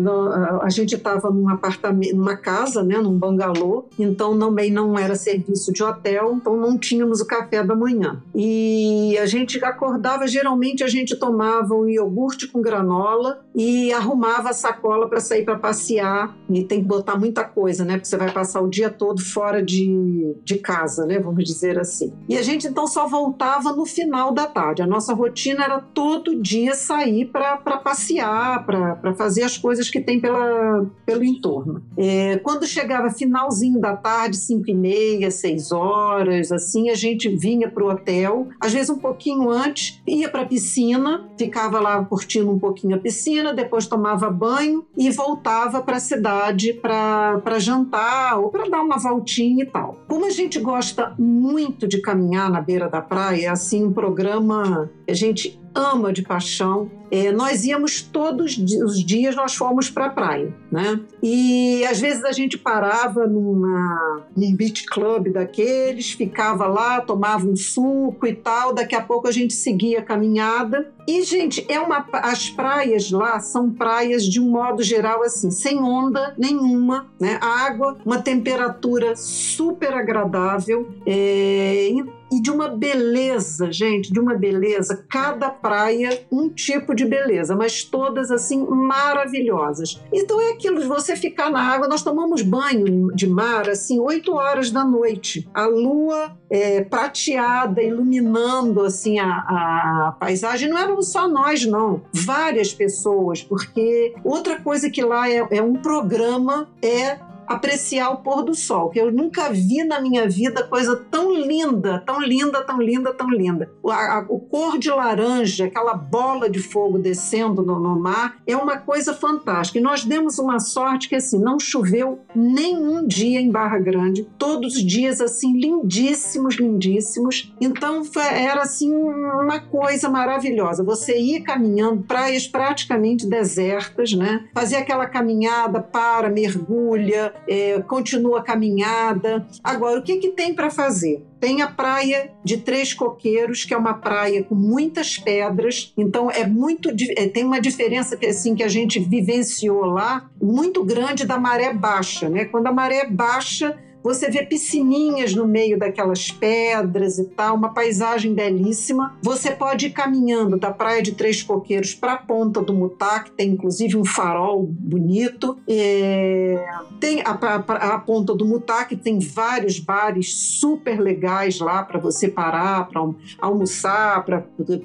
[0.62, 5.72] a gente estava num apartamento, numa casa, né, num bangalô, então também não era serviço
[5.72, 8.22] de hotel, então não tínhamos o café da manhã.
[8.32, 14.52] E a gente acordava, geralmente a gente tomava o iogurte com granola e arrumava a
[14.52, 16.36] sacola para sair para passear.
[16.48, 17.94] E tem que botar muita coisa, né?
[17.94, 21.18] Porque você vai passar o dia todo fora de, de casa, né?
[21.18, 22.12] Vamos dizer assim.
[22.28, 24.82] E a gente então só voltava no final da tarde.
[24.82, 30.20] A nossa rotina era todo dia sair para passear, para fazer as coisas que tem
[30.20, 31.82] pela, pelo entorno.
[31.96, 37.70] É, quando chegava finalzinho da tarde, 5 e meia, 6 horas, assim, a gente vinha
[37.70, 42.50] para o hotel, às vezes um pouquinho antes, ia para a piscina, ficava lá curtindo
[42.50, 48.48] um pouquinho a piscina, depois tomava banho e voltava para a cidade para jantar ou
[48.50, 49.98] para dar uma voltinha e tal.
[50.08, 54.90] Como a gente gosta muito de caminhar na beira da praia, é assim um programa
[55.04, 56.90] que a gente ama de paixão.
[57.10, 61.00] É, nós íamos todos os dias, nós fomos para a praia, né?
[61.22, 67.54] E às vezes a gente parava numa, num beach club daqueles, ficava lá, tomava um
[67.54, 68.74] suco e tal.
[68.74, 70.92] Daqui a pouco a gente seguia a caminhada.
[71.06, 75.78] E gente, é uma, as praias lá são praias de um modo geral assim, sem
[75.78, 77.38] onda nenhuma, né?
[77.40, 80.88] Água, uma temperatura super agradável.
[81.06, 81.90] É,
[82.30, 85.04] e de uma beleza, gente, de uma beleza.
[85.08, 90.02] Cada praia, um tipo de beleza, mas todas assim maravilhosas.
[90.12, 91.88] Então é aquilo de você ficar na água.
[91.88, 95.48] Nós tomamos banho de mar assim, 8 horas da noite.
[95.54, 100.68] A lua é, prateada, iluminando assim a, a, paisagem.
[100.68, 102.02] Não éramos só nós, não.
[102.12, 108.42] Várias pessoas, porque outra coisa que lá é, é um programa é apreciar o pôr
[108.42, 112.80] do sol, que eu nunca vi na minha vida coisa tão linda, tão linda, tão
[112.80, 113.70] linda, tão linda.
[113.82, 118.56] O, a, o cor de laranja, aquela bola de fogo descendo no, no, mar, é
[118.56, 119.78] uma coisa fantástica.
[119.78, 124.76] E nós demos uma sorte que assim não choveu nenhum dia em Barra Grande, todos
[124.76, 127.52] os dias assim lindíssimos, lindíssimos.
[127.60, 130.84] Então foi, era assim uma coisa maravilhosa.
[130.84, 134.44] Você ir caminhando praias praticamente desertas, né?
[134.54, 139.46] Fazer aquela caminhada para mergulha é, continua a caminhada.
[139.62, 141.24] Agora, o que, que tem para fazer?
[141.38, 146.46] Tem a praia de Três Coqueiros, que é uma praia com muitas pedras, então é
[146.46, 151.38] muito é, tem uma diferença que assim que a gente vivenciou lá muito grande da
[151.38, 152.46] maré baixa, né?
[152.46, 157.72] Quando a maré é baixa, você vê piscininhas no meio daquelas pedras e tal, uma
[157.72, 159.16] paisagem belíssima.
[159.22, 163.30] Você pode ir caminhando da Praia de Três Coqueiros para a Ponta do Mutá, que
[163.30, 165.56] tem inclusive um farol bonito.
[165.66, 166.62] É...
[167.00, 171.98] Tem a, a, a, Ponta do Mutá, que tem vários bares super legais lá para
[171.98, 174.44] você parar, para um, almoçar, para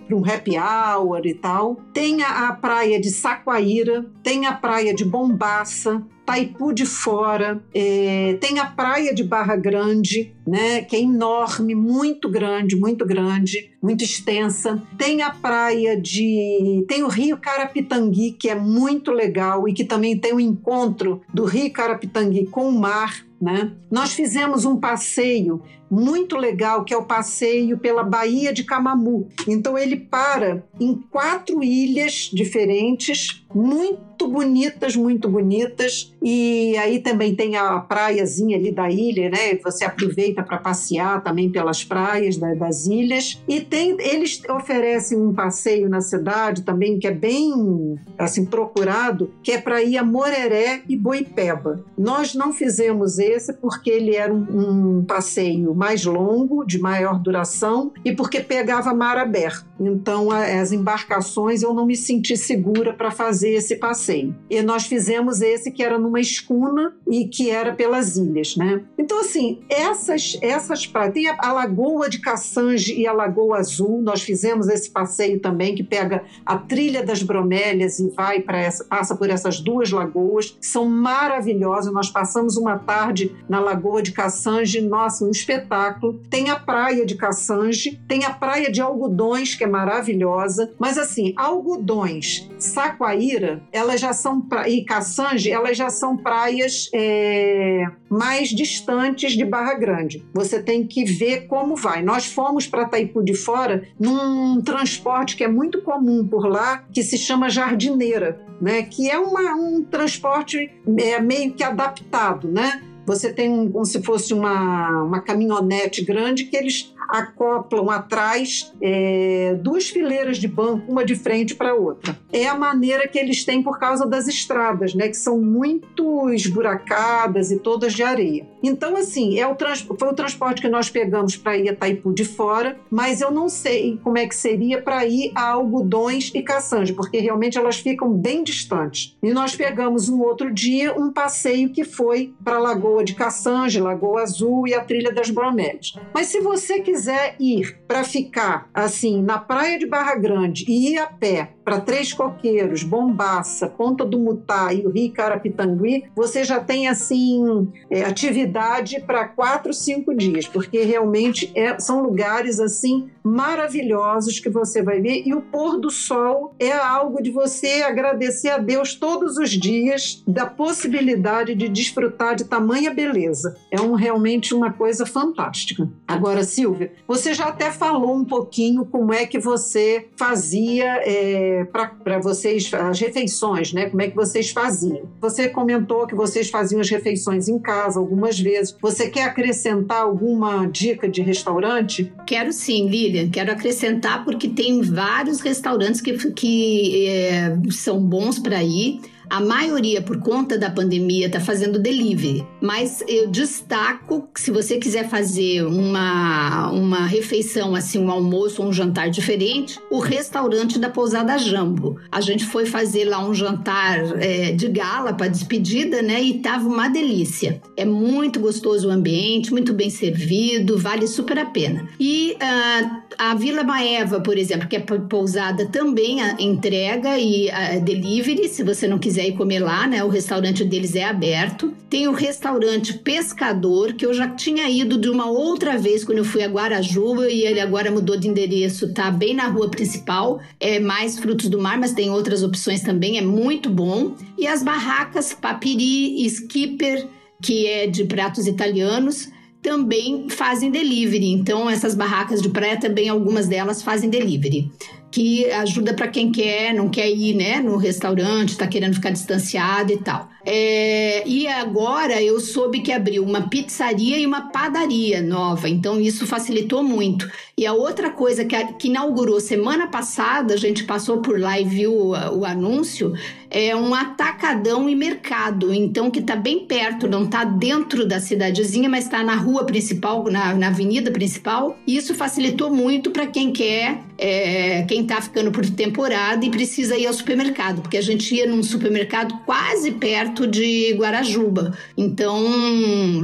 [0.10, 1.76] um happy hour e tal.
[1.94, 8.38] Tem a, a praia de Saquaíra, tem a praia de Bombaça, Taipu de Fora, é,
[8.40, 14.04] tem a praia de Barra Grande, né, que é enorme, muito grande, muito grande, muito
[14.04, 14.80] extensa.
[14.96, 16.86] Tem a praia de.
[16.88, 21.46] Tem o Rio Carapitangui, que é muito legal e que também tem o encontro do
[21.46, 23.26] Rio Carapitangui com o mar.
[23.42, 23.72] Né?
[23.90, 29.30] Nós fizemos um passeio muito legal, que é o passeio pela Baía de Camamu.
[29.48, 36.14] Então ele para em quatro ilhas diferentes, muito bonitas, muito bonitas.
[36.22, 39.56] E aí também tem a praiazinha ali da ilha, né?
[39.64, 43.42] Você aproveita para passear também pelas praias das ilhas.
[43.48, 49.52] E tem, eles oferecem um passeio na cidade também que é bem assim procurado, que
[49.52, 51.84] é para ir a Moreré e Boipeba.
[51.98, 57.92] Nós não fizemos esse porque ele era um, um passeio mais longo, de maior duração,
[58.04, 59.66] e porque pegava mar aberto.
[59.80, 64.09] Então, as embarcações eu não me senti segura para fazer esse passeio.
[64.50, 68.84] E nós fizemos esse que era numa escuna e que era pelas ilhas, né?
[68.98, 71.14] Então, assim, essas, essas praias.
[71.14, 74.02] Tem a, a Lagoa de Cassange e a Lagoa Azul.
[74.02, 78.84] Nós fizemos esse passeio também, que pega a trilha das bromélias e vai para essa,
[78.84, 81.94] passa por essas duas lagoas, são maravilhosas.
[81.94, 86.22] Nós passamos uma tarde na Lagoa de Cassange, nossa, um espetáculo espetáculo.
[86.30, 90.74] Tem a praia de Cassange, tem a praia de Algodões, que é maravilhosa.
[90.80, 97.86] Mas assim, algodões, Saquaíra, elas já são e Caçange, elas já são praias é...
[98.10, 100.26] mais distantes de Barra Grande.
[100.34, 102.02] Você tem que ver como vai.
[102.02, 107.04] Nós fomos para Taipu de Fora num transporte que é muito comum por lá, que
[107.04, 108.84] se chama jardineira, né?
[108.84, 112.84] Que é uma, um transporte é, meio que adaptado, né?
[113.06, 119.90] Você tem como se fosse uma, uma caminhonete grande que eles acoplam atrás é, duas
[119.90, 122.18] fileiras de banco, uma de frente para a outra.
[122.32, 127.52] É a maneira que eles têm por causa das estradas, né, que são muito esburacadas
[127.52, 128.48] e todas de areia.
[128.62, 129.56] Então, assim, é o
[129.98, 133.50] foi o transporte que nós pegamos para ir a Taipu de fora, mas eu não
[133.50, 138.12] sei como é que seria para ir a Algodões e Caçange, porque realmente elas ficam
[138.12, 139.18] bem distantes.
[139.22, 143.80] E nós pegamos um outro dia um passeio que foi para a Lagoa de Caçange,
[143.80, 145.94] Lagoa Azul e a Trilha das Bromélias.
[146.14, 150.92] Mas se você quiser quiser ir para ficar assim na praia de Barra Grande e
[150.92, 156.44] ir a pé para Três Coqueiros, Bombaça, Ponta do Mutá e o Rio Carapitangui, você
[156.44, 163.08] já tem assim é, atividade para quatro, cinco dias, porque realmente é, são lugares assim
[163.24, 168.50] maravilhosos que você vai ver e o pôr do sol é algo de você agradecer
[168.50, 173.56] a Deus todos os dias da possibilidade de desfrutar de tamanha beleza.
[173.70, 175.88] É um, realmente uma coisa fantástica.
[176.08, 182.20] Agora, Silvia, você já até falou um pouquinho como é que você fazia é, para
[182.20, 183.90] vocês as refeições, né?
[183.90, 185.04] Como é que vocês faziam?
[185.22, 188.76] Você comentou que vocês faziam as refeições em casa algumas vezes.
[188.82, 192.12] Você quer acrescentar alguma dica de restaurante?
[192.26, 193.30] Quero sim, Lilian.
[193.30, 199.02] Quero acrescentar porque tem vários restaurantes que, que é, são bons para ir.
[199.30, 202.46] A maioria, por conta da pandemia, está fazendo delivery.
[202.62, 208.70] Mas eu destaco que se você quiser fazer uma, uma refeição, assim, um almoço ou
[208.70, 212.00] um jantar diferente, o restaurante da Pousada Jambo.
[212.12, 216.22] A gente foi fazer lá um jantar é, de gala para despedida, né?
[216.22, 217.62] E tava uma delícia.
[217.78, 221.88] É muito gostoso o ambiente, muito bem servido, vale super a pena.
[222.00, 228.48] E uh, a Vila Maeva, por exemplo, que é pousada, também entrega e uh, delivery,
[228.48, 230.04] se você não quiser quiser ir comer lá, né?
[230.04, 231.74] O restaurante deles é aberto.
[231.90, 236.26] Tem o restaurante Pescador, que eu já tinha ido de uma outra vez quando eu
[236.26, 240.40] fui a Guarajuba e ele agora mudou de endereço, tá bem na rua principal.
[240.60, 244.16] É mais frutos do mar, mas tem outras opções também, é muito bom.
[244.38, 247.08] E as barracas Papiri, Skipper,
[247.42, 249.30] que é de pratos italianos,
[249.62, 251.32] também fazem delivery.
[251.32, 254.72] Então, essas barracas de praia também, algumas delas fazem delivery
[255.12, 259.92] que ajuda para quem quer, não quer ir né, no restaurante, está querendo ficar distanciado
[259.92, 260.30] e tal.
[260.46, 266.26] É, e agora eu soube que abriu uma pizzaria e uma padaria nova, então isso
[266.26, 267.30] facilitou muito.
[267.58, 271.66] E a outra coisa que, que inaugurou semana passada, a gente passou por lá e
[271.66, 273.14] viu o, o anúncio,
[273.52, 278.88] é um atacadão e mercado, então que está bem perto, não está dentro da cidadezinha,
[278.88, 281.78] mas está na rua principal, na, na avenida principal.
[281.86, 286.96] E isso facilitou muito para quem quer, é, quem está ficando por temporada e precisa
[286.98, 291.78] ir ao supermercado, porque a gente ia num supermercado quase perto de Guarajuba.
[291.98, 292.44] Então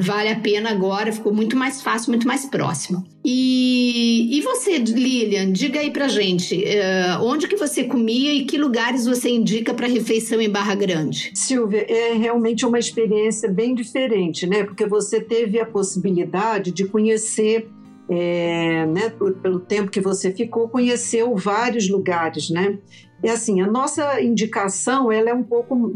[0.02, 3.04] vale a pena agora, ficou muito mais fácil, muito mais próximo.
[3.24, 8.56] E, e você, Lilian, diga aí pra gente, uh, onde que você comia e que
[8.56, 11.32] lugares você indica para refeição em Barra Grande?
[11.34, 14.64] Silvia, é realmente uma experiência bem diferente, né?
[14.64, 17.68] Porque você teve a possibilidade de conhecer
[18.08, 22.78] é, né, pelo tempo que você ficou, conheceu vários lugares, né?
[23.24, 25.94] É assim, a nossa indicação ela é um pouco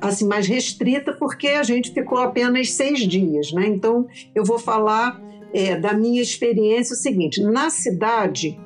[0.00, 3.66] assim mais restrita porque a gente ficou apenas seis dias, né?
[3.66, 5.20] Então eu vou falar
[5.52, 8.58] é, da minha experiência o seguinte: na cidade,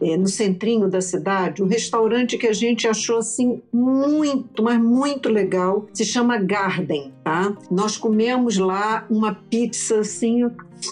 [0.00, 5.28] é, no centrinho da cidade, um restaurante que a gente achou assim muito, mas muito
[5.28, 7.56] legal, se chama Garden, tá?
[7.70, 10.44] Nós comemos lá uma pizza assim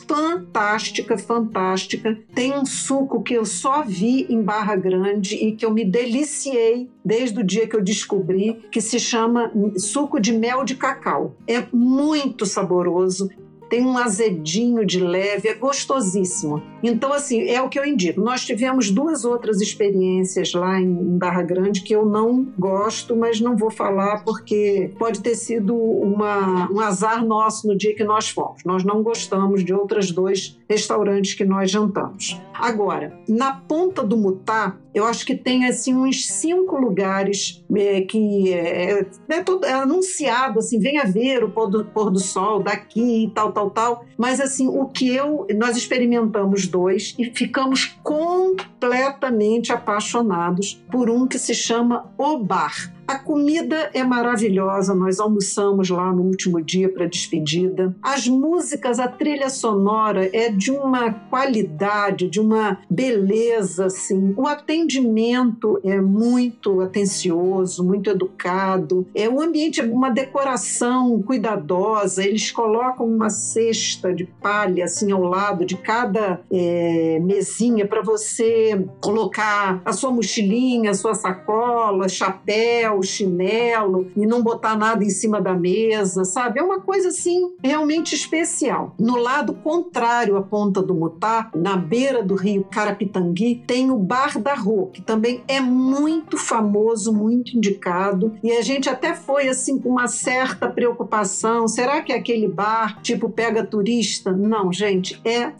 [0.07, 2.19] fantástica, fantástica.
[2.35, 6.91] Tem um suco que eu só vi em Barra Grande e que eu me deliciei
[7.05, 11.37] desde o dia que eu descobri, que se chama suco de mel de cacau.
[11.47, 13.29] É muito saboroso,
[13.73, 16.63] tem um azedinho de leve, é gostosíssimo.
[16.83, 18.21] Então, assim, é o que eu indico.
[18.21, 23.57] Nós tivemos duas outras experiências lá em Barra Grande que eu não gosto, mas não
[23.57, 28.63] vou falar porque pode ter sido uma, um azar nosso no dia que nós fomos.
[28.63, 32.39] Nós não gostamos de outros dois restaurantes que nós jantamos.
[32.53, 38.53] Agora, na ponta do Mutá, eu acho que tem assim uns cinco lugares é, que
[38.53, 43.25] é, é, todo, é anunciado assim, venha ver o pôr do, pôr do sol daqui
[43.25, 44.05] e tal, tal, tal.
[44.19, 51.27] Mas assim, o que eu nós experimentamos dois e ficamos com completamente apaixonados por um
[51.27, 52.93] que se chama O Bar.
[53.13, 57.95] A comida é maravilhosa, nós almoçamos lá no último dia para despedida.
[58.03, 64.33] As músicas, a trilha sonora é de uma qualidade, de uma beleza, assim.
[64.35, 69.07] O atendimento é muito atencioso, muito educado.
[69.15, 72.25] É o ambiente é uma decoração cuidadosa.
[72.25, 78.87] Eles colocam uma cesta de palha assim ao lado de cada é, mesinha para você
[79.03, 85.11] colocar a sua mochilinha, a sua sacola, chapéu o chinelo e não botar nada em
[85.11, 86.59] cima da mesa, sabe?
[86.59, 88.95] É uma coisa assim realmente especial.
[88.99, 94.39] No lado contrário à ponta do Mutá, na beira do rio Carapitangui, tem o Bar
[94.39, 99.79] da Rô, que também é muito famoso, muito indicado, e a gente até foi assim
[99.79, 104.33] com uma certa preocupação, será que é aquele bar tipo pega turista?
[104.33, 105.53] Não, gente, é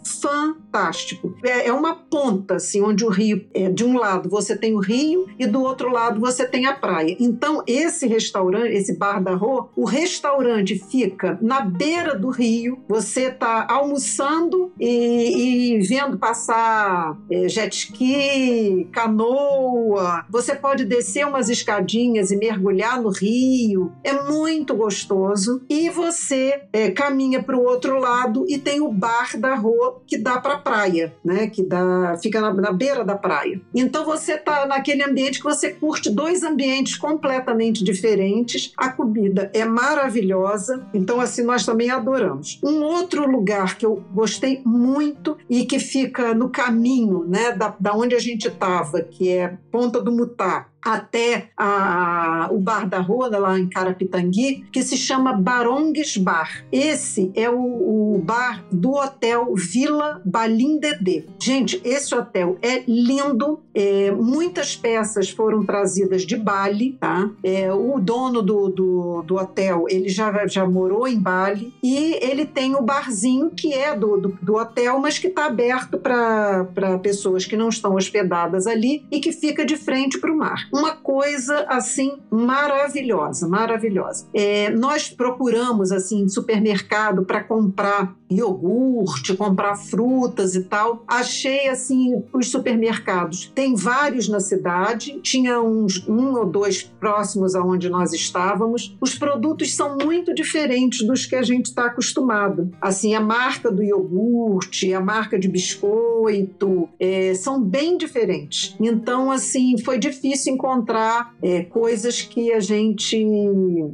[0.73, 1.35] fantástico.
[1.43, 4.79] É, é uma ponta assim onde o rio, é, de um lado você tem o
[4.79, 7.15] rio e do outro lado você tem a praia.
[7.19, 13.27] Então, esse restaurante, esse Bar da Rô, o restaurante fica na beira do rio, você
[13.27, 22.31] está almoçando e, e, vendo passar é, jet ski, canoa, você pode descer umas escadinhas
[22.31, 25.61] e mergulhar no rio, é muito gostoso.
[25.69, 30.17] E você é, caminha para o outro lado e tem o Bar da Rô que
[30.17, 31.47] dá para praia, né?
[31.47, 33.59] que dá, fica na, na beira da praia.
[33.73, 38.73] Então, você está naquele ambiente que você curte dois ambientes com completamente diferentes.
[38.75, 42.59] A comida é maravilhosa, então assim nós também adoramos.
[42.63, 47.93] Um outro lugar que eu gostei muito e que fica no caminho, né, da, da
[47.93, 53.37] onde a gente estava, que é Ponta do Mutá, até a, o Bar da Roda,
[53.37, 56.65] lá em Carapitangui, que se chama Barongues Bar.
[56.71, 61.25] Esse é o, o bar do hotel Vila Balindedê.
[61.41, 67.29] Gente, esse hotel é lindo, é, muitas peças foram trazidas de Bali, tá?
[67.43, 72.45] É, o dono do, do, do, hotel, ele já, já morou em Bali e ele
[72.45, 76.65] tem o barzinho que é do, do, do hotel, mas que está aberto para
[77.01, 80.95] pessoas que não estão hospedadas ali e que fica de frente para o mar uma
[80.95, 84.27] coisa assim maravilhosa, maravilhosa.
[84.33, 91.03] É, nós procuramos assim supermercado para comprar iogurte, comprar frutas e tal.
[91.07, 93.51] Achei assim os supermercados.
[93.53, 98.97] Tem vários na cidade, tinha uns um ou dois próximos aonde nós estávamos.
[98.99, 102.71] Os produtos são muito diferentes dos que a gente está acostumado.
[102.81, 108.75] Assim, a marca do iogurte, a marca de biscoito, é, são bem diferentes.
[108.79, 113.27] Então, assim, foi difícil encontrar é, coisas que a gente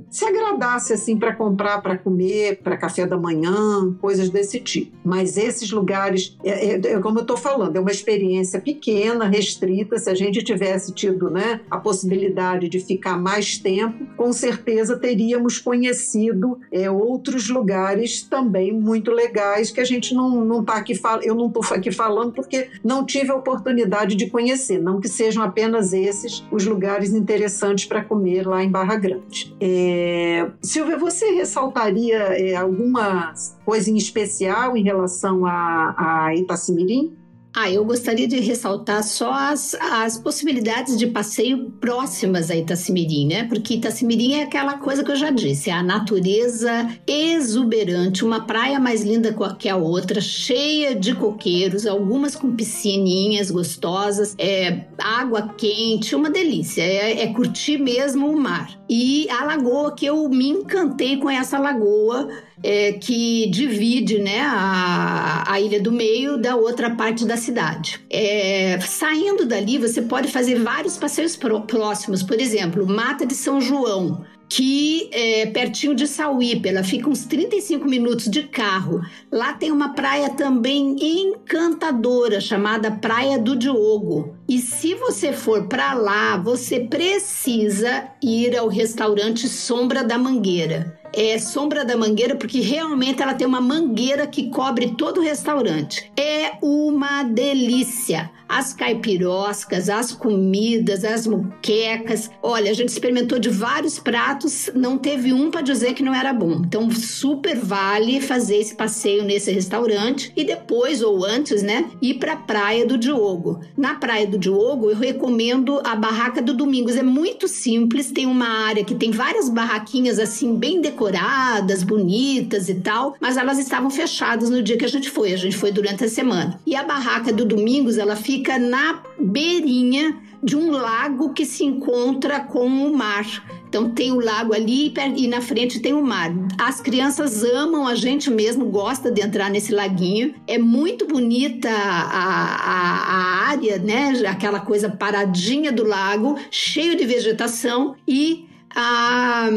[0.09, 4.95] se agradasse assim para comprar, para comer, para café da manhã, coisas desse tipo.
[5.03, 9.97] Mas esses lugares, é, é, é como eu estou falando, é uma experiência pequena, restrita.
[9.97, 15.57] Se a gente tivesse tido né, a possibilidade de ficar mais tempo, com certeza teríamos
[15.57, 21.47] conhecido é, outros lugares também muito legais que a gente não está aqui eu não
[21.47, 26.43] estou aqui falando porque não tive a oportunidade de conhecer, não que sejam apenas esses
[26.58, 29.55] os lugares interessantes para comer lá em Barra Grande.
[29.59, 30.49] É...
[30.61, 33.33] Silvia, você ressaltaria é, alguma
[33.65, 37.18] coisa em especial em relação a, a Itacimirim?
[37.61, 43.43] Ah, eu gostaria de ressaltar só as, as possibilidades de passeio próximas a Itacimirim, né?
[43.49, 48.79] Porque Itacimirim é aquela coisa que eu já disse, é a natureza exuberante, uma praia
[48.79, 56.15] mais linda que a outra, cheia de coqueiros, algumas com piscininhas gostosas, é água quente,
[56.15, 58.79] uma delícia, é, é curtir mesmo o mar.
[58.89, 62.29] E a lagoa, que eu me encantei com essa lagoa,
[62.63, 67.99] é, que divide né, a, a Ilha do Meio da outra parte da cidade.
[68.09, 71.37] É, saindo dali, você pode fazer vários passeios
[71.67, 77.23] próximos, por exemplo, Mata de São João, que é pertinho de Sauípe, ela fica uns
[77.25, 78.99] 35 minutos de carro.
[79.31, 84.35] Lá tem uma praia também encantadora chamada Praia do Diogo.
[84.47, 91.37] E se você for para lá, você precisa ir ao restaurante Sombra da Mangueira é,
[91.39, 96.11] Sombra da Mangueira, porque realmente ela tem uma mangueira que cobre todo o restaurante.
[96.17, 102.31] É uma delícia as caipiroscas, as comidas, as muquecas.
[102.41, 106.33] Olha, a gente experimentou de vários pratos, não teve um para dizer que não era
[106.33, 106.63] bom.
[106.65, 112.33] Então, super vale fazer esse passeio nesse restaurante e depois ou antes, né, ir para
[112.33, 113.59] a Praia do Diogo.
[113.77, 116.95] Na Praia do Diogo, eu recomendo a Barraca do Domingos.
[116.95, 122.75] É muito simples, tem uma área que tem várias barraquinhas assim bem decoradas, bonitas e
[122.75, 125.33] tal, mas elas estavam fechadas no dia que a gente foi.
[125.33, 126.59] A gente foi durante a semana.
[126.65, 131.65] E a Barraca do Domingos, ela fica fica na beirinha de um lago que se
[131.65, 133.25] encontra com o mar.
[133.67, 136.31] Então tem o lago ali e na frente tem o mar.
[136.57, 140.33] As crianças amam, a gente mesmo gosta de entrar nesse laguinho.
[140.47, 144.13] É muito bonita a, a, a área, né?
[144.25, 149.49] Aquela coisa paradinha do lago, cheio de vegetação e a,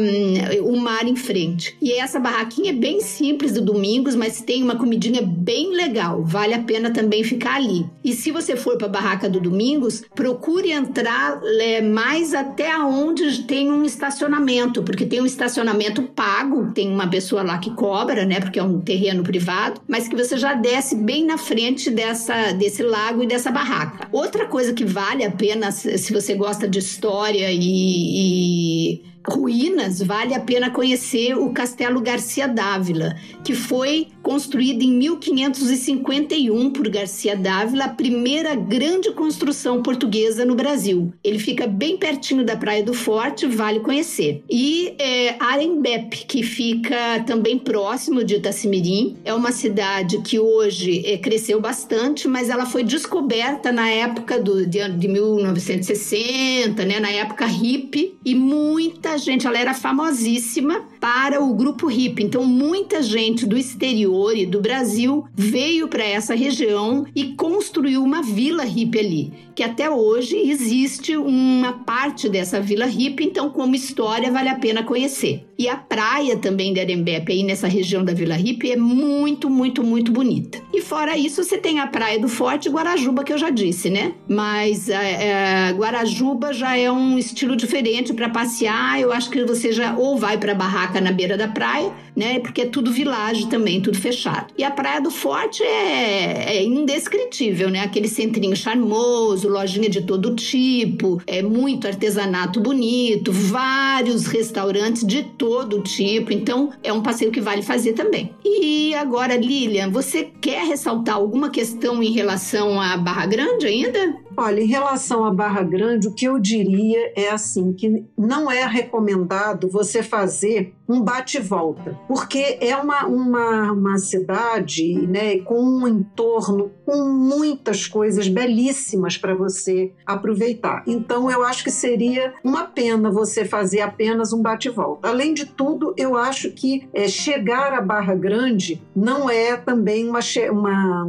[0.63, 1.75] o mar em frente.
[1.81, 6.23] E essa barraquinha é bem simples do Domingos, mas tem uma comidinha bem legal.
[6.23, 7.85] Vale a pena também ficar ali.
[8.03, 13.43] E se você for para a barraca do Domingos, procure entrar é, mais até onde
[13.43, 18.39] tem um estacionamento, porque tem um estacionamento pago, tem uma pessoa lá que cobra, né?
[18.39, 22.83] Porque é um terreno privado, mas que você já desce bem na frente dessa, desse
[22.83, 24.07] lago e dessa barraca.
[24.11, 30.35] Outra coisa que vale a pena, se você gosta de história e, e ruínas, vale
[30.35, 37.85] a pena conhecer o Castelo Garcia Dávila, que foi construído em 1551 por Garcia Dávila,
[37.85, 41.13] a primeira grande construção portuguesa no Brasil.
[41.21, 44.41] Ele fica bem pertinho da Praia do Forte, vale conhecer.
[44.49, 51.17] E é, Arembepe, que fica também próximo de Itacimirim, é uma cidade que hoje é,
[51.17, 57.45] cresceu bastante, mas ela foi descoberta na época do, de, de 1960, né, na época
[57.45, 62.23] hippie, e muita gente, ela era famosíssima para o grupo hippie.
[62.23, 68.21] Então, muita gente do exterior e do Brasil veio para essa região e construiu uma
[68.21, 74.31] vila hippie ali, que até hoje existe uma parte dessa vila hippie, então, como história,
[74.31, 75.45] vale a pena conhecer.
[75.57, 79.83] E a praia também de Arembepe, aí nessa região da Vila Hippie, é muito, muito,
[79.83, 80.61] muito bonita.
[80.73, 84.13] E fora isso, você tem a Praia do Forte Guarajuba, que eu já disse, né?
[84.27, 88.99] Mas é, é, Guarajuba já é um estilo diferente para passear.
[88.99, 92.39] Eu acho que você já ou vai para barraca na beira da praia, né?
[92.39, 94.53] Porque é tudo vilagem também, tudo fechado.
[94.57, 97.81] E a Praia do Forte é, é indescritível, né?
[97.81, 105.81] Aquele centrinho charmoso, lojinha de todo tipo, é muito artesanato bonito, vários restaurantes de todo
[105.81, 106.31] tipo.
[106.31, 108.33] Então, é um passeio que vale fazer também.
[108.45, 114.15] E agora, Lilian, você quer ressaltar alguma questão em relação à Barra Grande ainda?
[114.37, 118.65] Olha, em relação à Barra Grande, o que eu diria é assim que não é
[118.65, 126.71] recomendado você fazer um bate-volta, porque é uma, uma, uma cidade né, com um entorno
[126.85, 130.83] com muitas coisas belíssimas para você aproveitar.
[130.85, 135.07] Então, eu acho que seria uma pena você fazer apenas um bate-volta.
[135.07, 140.19] Além de tudo, eu acho que é, chegar à Barra Grande não é também uma,
[140.51, 141.03] uma,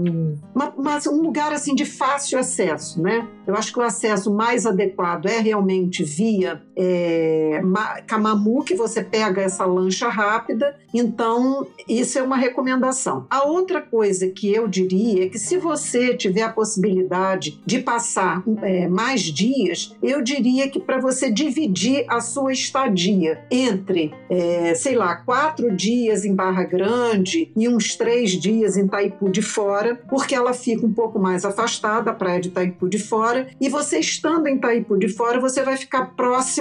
[0.77, 3.29] uma, um lugar assim de fácil acesso, né?
[3.47, 7.61] Eu acho que o acesso mais adequado é realmente via é,
[8.07, 10.77] Camamu, que você pega essa lancha rápida.
[10.93, 13.27] Então, isso é uma recomendação.
[13.29, 18.43] A outra coisa que eu diria é que se você tiver a possibilidade de passar
[18.63, 24.95] é, mais dias, eu diria que para você dividir a sua estadia entre, é, sei
[24.95, 30.35] lá, quatro dias em Barra Grande e uns três dias em Taipu de Fora, porque
[30.35, 34.47] ela fica um pouco mais afastada, a praia de Taipu de Fora, e você estando
[34.47, 36.07] em Taipu de Fora, você vai ficar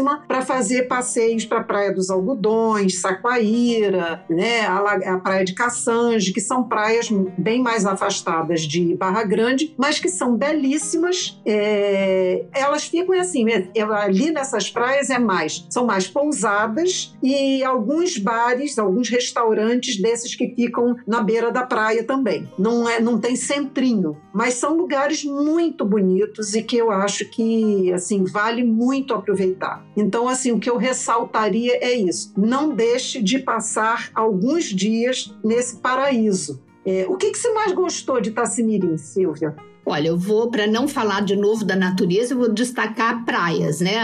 [0.04, 5.54] próxima para fazer passeios para a Praia dos Algodões, Saquaíra, né, a, a Praia de
[5.54, 11.42] Caçange, que são praias bem mais afastadas de Barra Grande, mas que são belíssimas.
[11.46, 17.64] É, elas ficam assim, é, é, ali nessas praias é mais, são mais pousadas e
[17.64, 22.50] alguns bares, alguns restaurantes desses que ficam na beira da praia também.
[22.58, 27.92] Não é, não tem centrinho, mas são lugares muito bonitos e que eu acho que
[27.94, 29.86] assim vale muito aproveitar.
[29.96, 35.78] Então, assim, o que eu ressaltaria é isso: não deixe de passar alguns dias nesse
[35.78, 36.62] paraíso.
[36.86, 39.56] É, o que, que você mais gostou de Itacimirim, Silvia?
[39.86, 43.98] Olha, eu vou, para não falar de novo da natureza, eu vou destacar praias, né?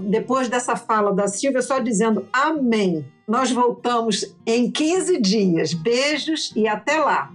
[0.00, 3.04] depois dessa fala da Silvia, só dizendo amém.
[3.28, 5.74] Nós voltamos em 15 dias.
[5.74, 7.32] Beijos e até lá!